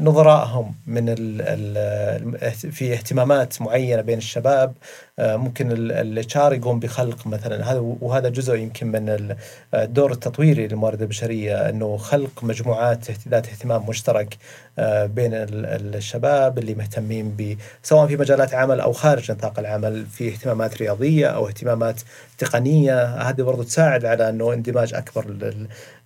نظرائهم 0.00 0.74
من 0.86 1.08
ال 1.08 1.42
ال 1.42 2.52
في 2.52 2.92
اهتمامات 2.92 3.62
معينة 3.62 4.02
بين 4.02 4.18
الشباب 4.18 4.74
آه، 5.18 5.36
ممكن 5.36 5.72
ال 5.72 6.36
HR 6.36 6.52
يقوم 6.52 6.80
بخلق 6.80 7.26
مثلا 7.26 7.72
هذا 7.72 7.78
وهذا 8.00 8.28
جزء 8.28 8.56
يمكن 8.56 8.86
من 8.86 9.36
الدور 9.74 10.12
التطويري 10.12 10.66
للموارد 10.66 11.02
البشرية 11.02 11.68
إنه 11.68 11.96
خلق 11.96 12.44
مجموعات 12.44 13.28
ذات 13.28 13.48
اهتمام 13.48 13.88
مشترك 13.88 14.36
آه، 14.78 15.06
بين 15.06 15.30
الشباب 15.34 16.58
اللي 16.58 16.74
مهتمين 16.74 17.30
ب 17.38 17.56
سواء 17.82 18.06
في 18.06 18.16
مجالات 18.16 18.54
عمل 18.54 18.80
أو 18.80 18.92
خارج 18.92 19.32
نطاق 19.32 19.58
العمل 19.58 20.06
في 20.06 20.28
اهتمامات 20.28 20.76
رياضية 20.76 21.26
أو 21.26 21.48
اهتمامات 21.48 22.00
تقنية 22.38 23.04
هذه 23.04 23.42
برضو 23.42 23.62
تساعد 23.62 24.04
على 24.04 24.28
إنه 24.28 24.52
اندماج 24.52 24.94
أكبر 24.94 25.54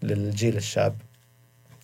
للجيل 0.03 0.57
الشاب. 0.57 0.95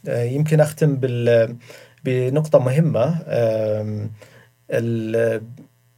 آه، 0.08 0.22
يمكن 0.22 0.60
أختم 0.60 0.96
بال 0.96 1.56
بنقطة 2.04 2.58
مهمة. 2.58 3.24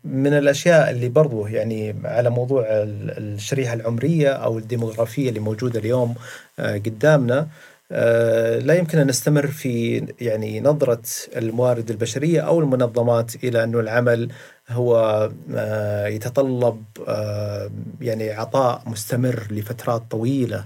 من 0.06 0.34
الأشياء 0.34 0.90
اللي 0.90 1.08
برضو 1.08 1.46
يعني 1.46 1.94
على 2.04 2.30
موضوع 2.30 2.64
الشريحة 2.68 3.74
العمرية 3.74 4.28
أو 4.28 4.58
الديموغرافية 4.58 5.28
اللي 5.28 5.40
موجودة 5.40 5.80
اليوم 5.80 6.14
آه، 6.58 6.78
قدامنا 6.78 7.48
آه، 7.92 8.58
لا 8.58 8.74
يمكن 8.74 8.98
أن 8.98 9.06
نستمر 9.06 9.46
في 9.46 10.06
يعني 10.20 10.60
نظرة 10.60 11.02
الموارد 11.36 11.90
البشرية 11.90 12.40
أو 12.40 12.60
المنظمات 12.60 13.44
إلى 13.44 13.64
انه 13.64 13.80
العمل 13.80 14.28
هو 14.70 15.30
آه، 15.54 16.06
يتطلب 16.06 16.82
آه، 17.08 17.70
يعني 18.00 18.30
عطاء 18.30 18.82
مستمر 18.86 19.46
لفترات 19.50 20.02
طويلة 20.10 20.64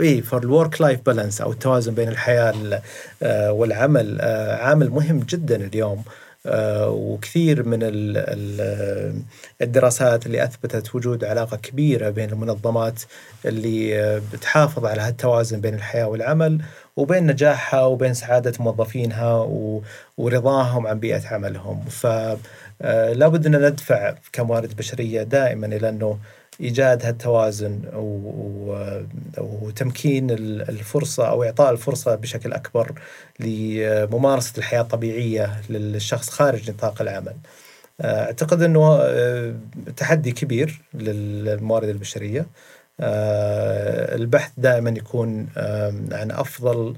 اي 0.00 0.22
فور 0.22 0.42
ال 0.42 0.80
work-life 0.80 1.00
balance 1.06 1.40
أو 1.40 1.52
التوازن 1.52 1.94
بين 1.94 2.08
الحياة 2.08 2.82
والعمل 3.50 4.20
عامل 4.60 4.90
مهم 4.90 5.20
جدا 5.20 5.56
اليوم. 5.56 5.98
آه، 5.98 6.23
وكثير 6.46 7.68
من 7.68 7.78
الدراسات 9.62 10.26
اللي 10.26 10.44
أثبتت 10.44 10.94
وجود 10.94 11.24
علاقة 11.24 11.56
كبيرة 11.56 12.10
بين 12.10 12.30
المنظمات 12.30 13.02
اللي 13.44 14.00
آه، 14.00 14.22
بتحافظ 14.32 14.84
على 14.86 15.02
هالتوازن 15.02 15.60
بين 15.60 15.74
الحياة 15.74 16.06
والعمل 16.06 16.62
وبين 16.96 17.26
نجاحها 17.26 17.84
وبين 17.84 18.14
سعادة 18.14 18.52
موظفينها 18.60 19.34
ورضاهم 20.18 20.86
عن 20.86 21.00
بيئة 21.00 21.28
عملهم. 21.28 21.84
فلا 21.84 22.36
آه، 22.82 23.28
بد 23.28 23.46
أن 23.46 23.66
ندفع 23.66 24.14
كموارد 24.32 24.76
بشرية 24.76 25.22
دائما 25.22 25.66
إلى 25.66 25.88
أنه 25.88 26.18
إيجاد 26.60 27.06
هالتوازن 27.06 27.80
وتمكين 29.38 30.30
الفرصة 30.30 31.28
أو 31.28 31.44
إعطاء 31.44 31.72
الفرصة 31.72 32.14
بشكل 32.14 32.52
أكبر 32.52 32.92
لممارسة 33.40 34.52
الحياة 34.58 34.80
الطبيعية 34.80 35.60
للشخص 35.70 36.30
خارج 36.30 36.70
نطاق 36.70 37.02
العمل. 37.02 37.34
أعتقد 38.00 38.62
إنه 38.62 38.98
آه، 39.00 39.54
تحدي 39.96 40.32
كبير 40.32 40.82
للموارد 40.94 41.88
البشرية. 41.88 42.46
آه، 43.00 44.14
البحث 44.14 44.50
دائما 44.56 44.90
يكون 44.90 45.48
عن 46.12 46.30
أفضل 46.30 46.88
آه، 46.88 46.94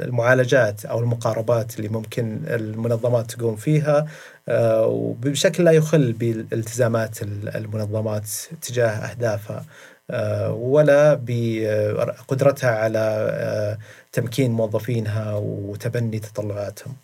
المعالجات 0.00 0.84
أو 0.84 1.00
المقاربات 1.00 1.76
اللي 1.76 1.88
ممكن 1.88 2.40
المنظمات 2.46 3.30
تقوم 3.30 3.56
فيها 3.56 4.06
آه، 4.48 4.86
وبشكل 4.86 5.64
لا 5.64 5.70
يخل 5.70 6.12
بالتزامات 6.12 7.22
المنظمات 7.22 8.26
تجاه 8.62 8.88
أهدافها 8.88 9.64
آه، 10.10 10.52
ولا 10.52 11.14
بقدرتها 11.14 12.70
على 12.70 13.78
تمكين 14.12 14.50
موظفينها 14.50 15.34
وتبني 15.34 16.18
تطلعاتهم. 16.18 16.96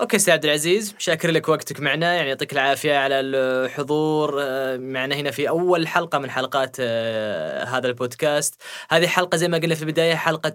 أوكي 0.00 0.16
أستاذ 0.16 0.34
عبد 0.34 0.44
العزيز 0.44 0.94
شاكر 0.98 1.30
لك 1.30 1.48
وقتك 1.48 1.80
معنا 1.80 2.14
يعني 2.14 2.28
يعطيك 2.28 2.52
العافية 2.52 2.96
على 2.96 3.20
الحضور. 3.20 4.36
آه، 4.42 4.76
معنا 4.76 5.14
هنا 5.14 5.30
في 5.30 5.48
أول 5.48 5.88
حلقة 5.88 6.18
من 6.18 6.30
حلقات 6.30 6.76
آه، 6.80 7.64
هذا 7.64 7.88
البودكاست. 7.88 8.62
هذه 8.90 9.06
حلقة 9.06 9.36
زي 9.36 9.48
ما 9.48 9.58
قلنا 9.58 9.74
في 9.74 9.82
البداية 9.82 10.14
حلقة 10.14 10.54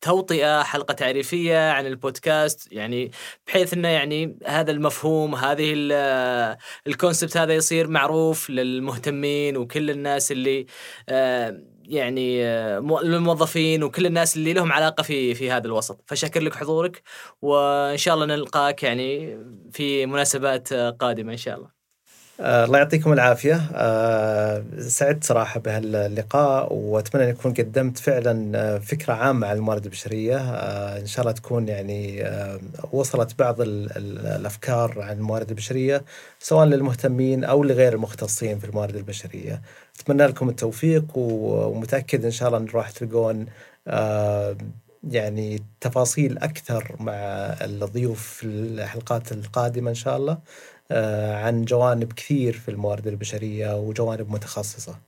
توطئة 0.00 0.62
حلقة 0.62 0.94
تعريفية 0.94 1.70
عن 1.70 1.86
البودكاست. 1.86 2.72
يعني 2.72 3.10
بحيث 3.46 3.72
إنه 3.74 3.88
يعني 3.88 4.38
هذا 4.46 4.70
المفهوم 4.70 5.34
هذه 5.34 5.88
آه، 5.92 6.58
الكونسبت 6.86 7.36
هذا 7.36 7.54
يصير 7.54 7.88
معروف 7.88 8.50
للمهتمين 8.50 9.56
وكل 9.56 9.90
الناس 9.90 10.32
اللي 10.32 10.66
يعني 11.88 12.46
الموظفين 13.02 13.82
وكل 13.82 14.06
الناس 14.06 14.36
اللي 14.36 14.52
لهم 14.52 14.72
علاقة 14.72 15.02
في 15.02 15.34
في 15.34 15.50
هذا 15.50 15.66
الوسط. 15.66 16.00
فشكر 16.06 16.40
لك 16.40 16.54
حضورك 16.54 17.02
وإن 17.42 17.96
شاء 17.96 18.14
الله 18.14 18.26
نلقاك 18.26 18.82
يعني 18.82 19.38
في 19.72 20.06
مناسبات 20.06 20.72
قادمة 20.72 21.32
إن 21.32 21.36
شاء 21.36 21.56
الله. 21.56 21.76
آه، 22.40 22.64
الله 22.64 22.78
يعطيكم 22.78 23.12
العافية. 23.12 23.60
آه، 23.74 24.64
سعدت 24.78 25.24
صراحة 25.24 25.60
بهاللقاء 25.60 26.72
وأتمنى 26.72 27.24
أن 27.24 27.28
أكون 27.28 27.54
قدمت 27.54 27.98
فعلا 27.98 28.58
آه، 28.58 28.78
فكرة 28.78 29.14
عامة 29.14 29.46
عن 29.46 29.56
الموارد 29.56 29.84
البشرية. 29.84 30.38
إن 30.98 31.06
شاء 31.06 31.20
الله 31.20 31.32
تكون 31.32 31.68
يعني 31.68 32.24
وصلت 32.92 33.38
بعض 33.38 33.56
الأفكار 33.60 35.02
عن 35.02 35.16
الموارد 35.18 35.48
البشرية 35.48 36.04
سواء 36.38 36.66
للمهتمين 36.66 37.44
أو 37.44 37.64
لغير 37.64 37.92
المختصين 37.92 38.58
في 38.58 38.64
الموارد 38.64 38.96
البشرية. 38.96 39.62
أتمنى 40.00 40.26
لكم 40.26 40.48
التوفيق 40.48 41.04
ومتأكد 41.14 42.24
إن 42.24 42.30
شاء 42.30 42.48
الله 42.48 42.58
أن 42.58 42.66
راح 42.74 42.90
تلقون 42.90 43.46
يعني 45.10 45.62
تفاصيل 45.80 46.38
أكثر 46.38 46.96
مع 47.00 47.12
الضيوف 47.60 48.26
في 48.26 48.46
الحلقات 48.46 49.32
القادمة 49.32 49.90
إن 49.90 49.94
شاء 49.94 50.16
الله 50.16 50.38
آه، 50.90 51.36
عن 51.36 51.64
جوانب 51.64 52.12
كثير 52.12 52.52
في 52.52 52.70
الموارد 52.70 53.06
البشرية 53.06 53.76
وجوانب 53.76 54.30
متخصصة. 54.30 54.98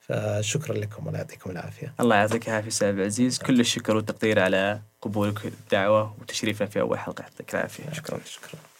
فشكرا 0.00 0.76
لكم 0.76 1.08
الله 1.08 1.18
يعطيكم 1.18 1.50
العافية. 1.50 1.92
الله 2.00 2.16
يعطيك 2.16 2.48
العافية 2.48 2.68
أستاذ 2.68 2.88
عبد 2.88 2.98
العزيز. 2.98 3.38
كل 3.38 3.60
الشكر 3.60 3.96
والتقدير 3.96 4.40
على 4.40 4.80
قبولك 5.02 5.44
الدعوة 5.44 6.14
وتشريفنا 6.20 6.66
في 6.66 6.80
أول 6.80 6.98
حلقة. 6.98 7.22
يعطيك 7.22 7.54
العافية. 7.54 7.92
شكرا. 7.92 8.18
شكرا. 8.24 8.73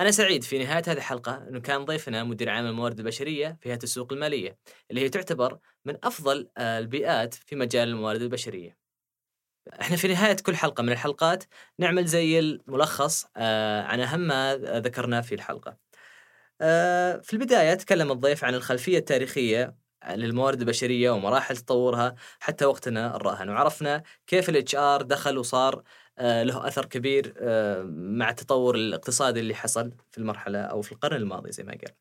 أنا 0.00 0.10
سعيد 0.10 0.44
في 0.44 0.58
نهاية 0.58 0.82
هذه 0.86 0.96
الحلقة 0.96 1.48
أنه 1.48 1.60
كان 1.60 1.84
ضيفنا 1.84 2.24
مدير 2.24 2.50
عام 2.50 2.66
الموارد 2.66 2.98
البشرية 2.98 3.58
في 3.60 3.68
هيئة 3.68 3.78
السوق 3.82 4.12
المالية 4.12 4.58
اللي 4.90 5.00
هي 5.00 5.08
تعتبر 5.08 5.58
من 5.84 5.96
أفضل 6.04 6.48
آه، 6.58 6.78
البيئات 6.78 7.34
في 7.34 7.56
مجال 7.56 7.88
الموارد 7.88 8.22
البشرية. 8.22 8.76
إحنا 9.80 9.96
في 9.96 10.08
نهاية 10.08 10.36
كل 10.36 10.56
حلقة 10.56 10.82
من 10.82 10.92
الحلقات 10.92 11.44
نعمل 11.78 12.06
زي 12.06 12.38
الملخص 12.38 13.26
آه، 13.36 13.82
عن 13.82 14.00
أهم 14.00 14.20
ما 14.20 14.56
ذكرناه 14.56 15.20
في 15.20 15.34
الحلقة. 15.34 15.76
آه، 16.60 17.16
في 17.16 17.32
البداية 17.32 17.74
تكلم 17.74 18.12
الضيف 18.12 18.44
عن 18.44 18.54
الخلفية 18.54 18.98
التاريخية 18.98 19.76
للموارد 20.10 20.60
البشرية 20.60 21.10
ومراحل 21.10 21.56
تطورها 21.56 22.14
حتى 22.40 22.64
وقتنا 22.64 23.16
الراهن 23.16 23.48
وعرفنا 23.48 24.02
كيف 24.26 24.48
ال 24.48 24.74
HR 24.74 25.02
دخل 25.02 25.38
وصار 25.38 25.82
له 26.18 26.68
أثر 26.68 26.84
كبير 26.84 27.34
آه، 27.38 27.82
مع 27.92 28.30
التطور 28.30 28.74
الاقتصادي 28.74 29.40
اللي 29.40 29.54
حصل 29.54 29.92
في 30.10 30.18
المرحلة 30.18 30.58
أو 30.58 30.82
في 30.82 30.92
القرن 30.92 31.16
الماضي 31.16 31.52
زي 31.52 31.64
ما 31.64 31.72
قال. 31.72 31.94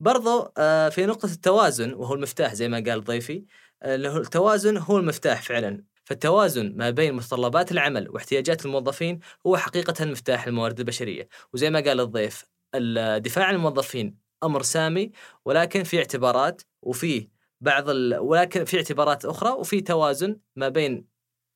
برضو 0.00 0.52
آه، 0.58 0.88
في 0.88 1.06
نقطة 1.06 1.26
التوازن 1.32 1.92
وهو 1.94 2.14
المفتاح 2.14 2.54
زي 2.54 2.68
ما 2.68 2.84
قال 2.86 3.04
ضيفي 3.04 3.44
له 3.84 4.16
التوازن 4.16 4.76
هو 4.76 4.98
المفتاح 4.98 5.42
فعلا 5.42 5.84
فالتوازن 6.04 6.76
ما 6.76 6.90
بين 6.90 7.14
متطلبات 7.14 7.72
العمل 7.72 8.10
واحتياجات 8.10 8.66
الموظفين 8.66 9.20
هو 9.46 9.56
حقيقة 9.56 10.04
مفتاح 10.04 10.46
الموارد 10.46 10.78
البشرية 10.78 11.28
وزي 11.54 11.70
ما 11.70 11.80
قال 11.80 12.00
الضيف 12.00 12.44
الدفاع 12.74 13.44
عن 13.46 13.54
الموظفين 13.54 14.16
أمر 14.44 14.62
سامي 14.62 15.12
ولكن 15.44 15.82
في 15.82 15.98
اعتبارات 15.98 16.62
وفي 16.82 17.28
بعض 17.60 17.88
ال... 17.90 18.18
ولكن 18.18 18.64
في 18.64 18.76
اعتبارات 18.76 19.24
أخرى 19.24 19.50
وفي 19.50 19.80
توازن 19.80 20.36
ما 20.56 20.68
بين 20.68 21.11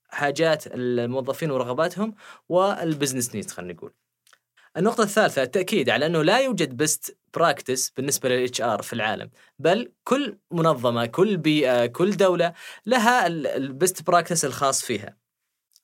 حاجات 0.08 0.64
الموظفين 0.66 1.50
ورغباتهم 1.50 2.14
وال 2.48 2.65
business 2.65 3.34
needs 3.34 3.52
خلينا 3.52 3.72
نقول. 3.72 3.92
النقطة 4.76 5.02
الثالثة 5.02 5.42
التأكيد 5.42 5.90
على 5.90 6.06
أنه 6.06 6.22
لا 6.22 6.38
يوجد 6.38 6.76
best 6.76 7.18
practice 7.34 7.90
بالنسبة 7.90 8.28
لل 8.28 8.60
HR 8.60 8.82
في 8.82 8.92
العالم، 8.92 9.30
بل 9.58 9.92
كل 10.04 10.38
منظمة، 10.50 11.06
كل 11.06 11.36
بيئة، 11.36 11.86
كل 11.86 12.10
دولة 12.16 12.52
لها 12.86 13.26
ال 13.26 13.41
best 13.41 14.02
practice 14.02 14.44
الخاص 14.44 14.84
فيها. 14.84 15.16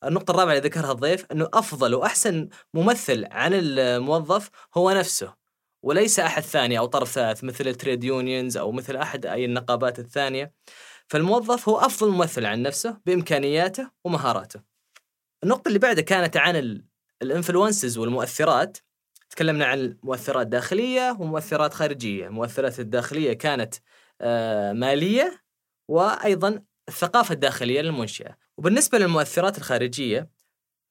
النقطة 0.04 0.30
الرابعة 0.30 0.52
اللي 0.52 0.68
ذكرها 0.68 0.92
الضيف 0.92 1.26
أنه 1.32 1.48
أفضل 1.54 1.94
وأحسن 1.94 2.48
ممثل 2.74 3.26
عن 3.30 3.50
الموظف 3.54 4.50
هو 4.74 4.90
نفسه 4.90 5.34
وليس 5.82 6.20
أحد 6.20 6.42
ثاني 6.42 6.78
أو 6.78 6.86
طرف 6.86 7.10
ثالث 7.10 7.44
مثل 7.44 7.68
ال 7.68 7.74
trade 7.74 8.04
unions 8.04 8.56
أو 8.56 8.72
مثل 8.72 8.96
أحد 8.96 9.26
أي 9.26 9.44
النقابات 9.44 9.98
الثانية 9.98 10.52
فالموظف 11.12 11.68
هو 11.68 11.78
أفضل 11.78 12.10
ممثل 12.10 12.46
عن 12.46 12.62
نفسه 12.62 13.00
بإمكانياته 13.06 13.90
ومهاراته. 14.04 14.60
النقطة 15.44 15.68
اللي 15.68 15.78
بعدها 15.78 16.04
كانت 16.04 16.36
عن 16.36 16.82
ال 17.22 17.29
influences 17.29 17.98
والمؤثرات. 17.98 18.78
تكلمنا 19.30 19.66
عن 19.66 19.78
المؤثرات 19.78 20.46
داخلية 20.46 21.16
ومؤثرات 21.20 21.74
خارجية. 21.74 22.26
المؤثرات 22.26 22.80
الداخلية 22.80 23.32
كانت 23.32 23.74
آه، 24.20 24.72
مالية 24.72 25.42
وأيضا 25.88 26.62
الثقافة 26.88 27.32
الداخلية 27.32 27.80
للمنشأة. 27.80 28.36
وبالنسبة 28.58 28.98
للمؤثرات 28.98 29.58
الخارجية 29.58 30.30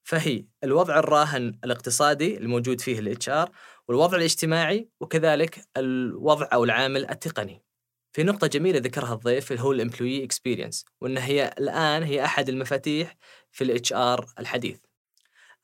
فهي 0.04 0.44
الوضع 0.64 0.98
الراهن 0.98 1.58
الاقتصادي 1.64 2.38
الموجود 2.38 2.80
فيه 2.80 2.98
ال 2.98 3.28
HR 3.28 3.50
والوضع 3.88 4.16
الاجتماعي 4.16 4.88
وكذلك 5.00 5.64
الوضع 5.76 6.48
أو 6.52 6.64
العامل 6.64 7.10
التقني. 7.10 7.71
في 8.12 8.22
نقطة 8.22 8.46
جميلة 8.46 8.78
ذكرها 8.78 9.14
الضيف 9.14 9.52
اللي 9.52 9.62
هو 9.62 9.72
ال 9.72 9.78
employee 9.78 10.24
experience 10.24 10.84
وإن 11.00 11.18
هي 11.18 11.54
الآن 11.58 12.02
هي 12.02 12.24
أحد 12.24 12.48
المفاتيح 12.48 13.16
في 13.52 13.64
ال 13.64 13.92
HR 13.92 14.26
الحديث. 14.38 14.78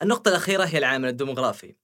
النقطة 0.02 0.28
الأخيرة 0.28 0.64
هي 0.64 0.78
العامل 0.78 1.08
الديموغرافي. 1.08 1.74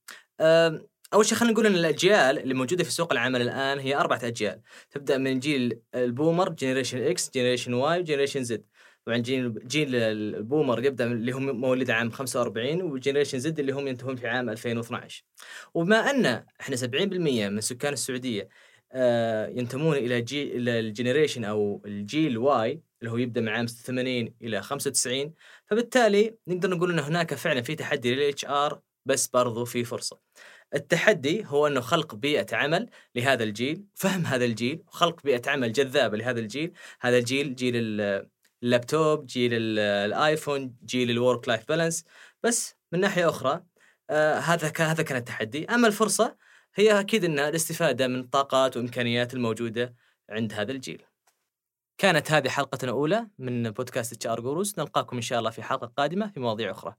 أول 1.13 1.25
شيء 1.25 1.37
خلينا 1.37 1.53
نقول 1.53 1.65
أن 1.65 1.75
الأجيال 1.75 2.39
اللي 2.39 2.53
موجودة 2.53 2.83
في 2.83 2.91
سوق 2.91 3.11
العمل 3.11 3.41
الآن 3.41 3.79
هي 3.79 3.95
أربعة 3.95 4.19
أجيال 4.23 4.61
تبدأ 4.91 5.17
من 5.17 5.39
جيل 5.39 5.79
ال 5.95 6.03
boomer 6.03 6.49
generation 6.49 6.98
X 6.98 7.03
generation 7.03 7.73
Y 7.73 8.03
generation 8.03 8.43
Z 8.43 8.65
طبعا 9.05 9.17
جيل 9.17 9.67
جيل 9.67 9.95
ال 9.95 10.08
boomer 10.08 10.85
يبدأ 10.85 11.05
اللي 11.05 11.31
هم 11.31 11.61
مواليد 11.61 11.91
عام 11.91 12.11
45 12.11 12.81
و 12.81 12.86
generation 12.86 13.39
Z 13.39 13.59
اللي 13.59 13.71
هم 13.71 13.87
ينتهون 13.87 14.15
في 14.15 14.27
عام 14.27 14.49
2012 14.49 15.23
وبما 15.73 16.09
أن 16.09 16.45
إحنا 16.61 16.75
70% 16.75 16.83
من 17.49 17.61
سكان 17.61 17.93
السعودية 17.93 18.49
ينتمون 19.57 19.97
إلى 19.97 20.21
جيل 20.21 20.57
إلى 20.57 20.79
ال 20.79 20.85
generation 20.85 21.43
أو 21.43 21.81
الجيل 21.85 22.37
Y 22.37 22.81
اللي 23.01 23.11
هو 23.11 23.17
يبدأ 23.17 23.41
من 23.41 23.49
عام 23.49 23.67
86 23.67 24.33
إلى 24.41 24.61
95 24.61 25.33
فبالتالي 25.65 26.35
نقدر 26.47 26.69
نقول 26.69 26.91
إن 26.91 26.99
هناك 26.99 27.33
فعلا 27.33 27.61
في 27.61 27.75
تحدي 27.75 28.15
لل 28.15 28.45
HR 28.45 28.81
بس 29.05 29.27
برضو 29.27 29.65
في 29.65 29.83
فرصة. 29.83 30.19
التحدي 30.75 31.45
هو 31.45 31.67
إنه 31.67 31.81
خلق 31.81 32.15
بيئة 32.15 32.55
عمل 32.55 32.89
لهذا 33.15 33.43
الجيل، 33.43 33.83
فهم 33.95 34.25
هذا 34.25 34.45
الجيل، 34.45 34.83
وخلق 34.87 35.23
بيئة 35.23 35.49
عمل 35.49 35.71
جذابة 35.71 36.17
لهذا 36.17 36.39
الجيل، 36.39 36.73
هذا 37.01 37.17
الجيل 37.17 37.55
جيل 37.55 38.01
اللابتوب 38.63 39.25
جيل 39.25 39.53
الآيفون 39.79 40.75
جيل 40.85 41.11
ال 41.11 41.18
work 41.18 41.47
life 41.47 41.67
balance 41.69 42.05
بس 42.43 42.75
من 42.91 42.99
ناحية 42.99 43.29
أخرى 43.29 43.63
آه 44.09 44.39
هذا 44.39 44.73
هذا 44.79 45.03
كان 45.03 45.17
التحدي. 45.17 45.65
أما 45.65 45.87
الفرصة 45.87 46.35
هي 46.77 46.99
أكيد 46.99 47.23
انها 47.25 47.49
الاستفادة 47.49 48.07
من 48.07 48.19
الطاقات 48.19 48.77
والامكانيات 48.77 49.33
الموجودة 49.33 49.95
عند 50.29 50.53
هذا 50.53 50.71
الجيل. 50.71 51.03
كانت 51.97 52.31
هذه 52.31 52.49
حلقتنا 52.49 52.91
الأولى 52.91 53.27
من 53.39 53.71
بودكاست 53.71 54.13
HR 54.13 54.41
Gurus 54.41 54.79
نلقاكم 54.79 55.15
إن 55.15 55.21
شاء 55.21 55.39
الله 55.39 55.49
في 55.49 55.63
حلقة 55.63 55.87
قادمة 55.87 56.31
في 56.31 56.39
مواضيع 56.39 56.71
أخرى. 56.71 56.95